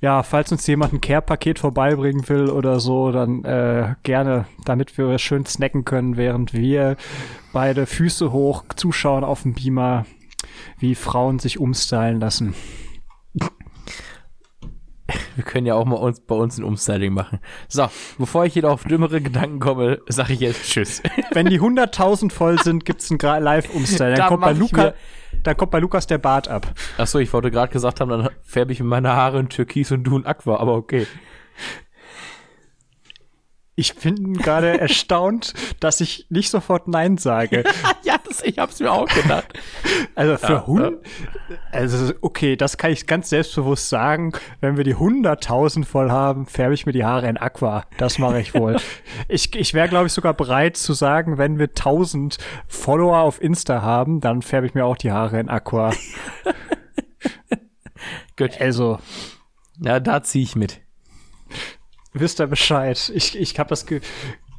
[0.00, 5.18] ja, falls uns jemand ein Care-Paket vorbeibringen will oder so, dann äh, gerne, damit wir
[5.18, 6.96] schön snacken können, während wir
[7.52, 10.06] beide Füße hoch zuschauen auf dem Beamer,
[10.78, 12.54] wie Frauen sich umstylen lassen.
[15.36, 17.38] Wir können ja auch mal uns, bei uns ein Umstyling machen.
[17.68, 17.86] So,
[18.18, 21.02] bevor ich jedoch auf dümmere Gedanken komme, sage ich jetzt Tschüss.
[21.32, 24.14] Wenn die 100.000 voll sind, gibt's ein Live-Umstyle.
[24.14, 24.94] Dann, Da kommt bei Luca,
[25.46, 26.72] dann kommt bei Lukas der Bart ab.
[26.98, 30.04] Achso, ich wollte gerade gesagt haben, dann färbe ich mir meine Haare in Türkis und
[30.04, 31.06] du in Aqua, aber okay.
[33.76, 37.64] Ich bin gerade erstaunt, dass ich nicht sofort Nein sage.
[38.02, 38.15] Ja?
[38.48, 39.58] Ich hab's mir auch gedacht.
[40.14, 40.98] Also für Ja, Hund,
[41.72, 44.32] also okay, das kann ich ganz selbstbewusst sagen.
[44.60, 47.84] Wenn wir die 100.000 voll haben, färbe ich mir die Haare in Aqua.
[47.98, 48.76] Das mache ich wohl.
[49.28, 52.38] ich ich wäre, glaube ich, sogar bereit zu sagen, wenn wir 1000
[52.68, 55.92] Follower auf Insta haben, dann färbe ich mir auch die Haare in Aqua.
[58.36, 58.60] Gut.
[58.60, 58.98] Also,
[59.80, 60.80] Ja, da zieh ich mit.
[62.12, 63.10] wisst ihr Bescheid.
[63.14, 64.00] Ich, ich habe das Ge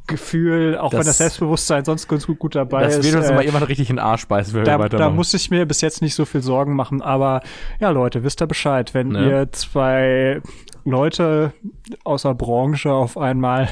[0.07, 3.05] Gefühl, auch Das- wenn das Selbstbewusstsein sonst ganz gut, gut dabei Das ist.
[3.05, 5.15] wird uns äh, immer jemand richtig in den Arsch beißen, wenn wir da, da weitermachen.
[5.15, 7.41] muss ich mir bis jetzt nicht so viel Sorgen machen, aber
[7.79, 9.29] ja, Leute, wisst ihr Bescheid, wenn Ne?
[9.29, 10.41] ihr zwei
[10.85, 11.51] Leute
[12.03, 13.67] aus der Branche auf einmal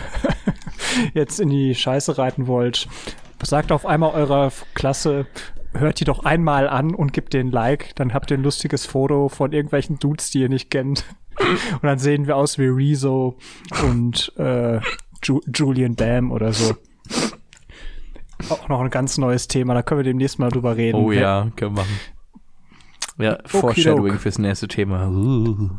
[1.13, 2.87] jetzt in die Scheiße reiten wollt,
[3.43, 5.25] sagt auf einmal eurer Klasse,
[5.73, 9.29] hört die doch einmal an und gebt den Like, dann habt ihr ein lustiges Foto
[9.29, 11.03] von irgendwelchen Dudes, die ihr nicht kennt.
[11.37, 13.37] Und dann sehen wir aus wie Rezo
[13.85, 14.79] und äh,
[15.25, 16.75] Ju Julian Bam oder so.
[18.49, 20.97] Auch noch ein ganz neues Thema, da können wir demnächst mal drüber reden.
[20.97, 21.99] Oh ja, können wir machen.
[23.17, 25.07] Ja, Foreshadowing fürs nächste Thema.
[25.07, 25.69] Uh.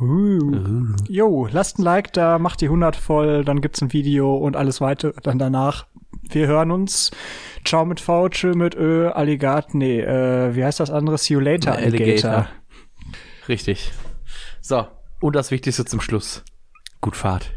[0.00, 0.94] Uh.
[1.08, 4.80] Jo, lasst ein Like da, macht die 100 voll, dann gibt's ein Video und alles
[4.80, 5.86] weitere dann danach.
[6.28, 7.10] Wir hören uns.
[7.64, 11.16] Ciao mit V, tschö mit Ö, Alligator, nee, äh, wie heißt das andere?
[11.18, 12.30] See you later, Alligator.
[12.30, 12.48] Alligator.
[13.48, 13.92] Richtig.
[14.60, 14.86] So,
[15.20, 16.44] und das Wichtigste zum Schluss.
[17.00, 17.54] Gut Fahrt.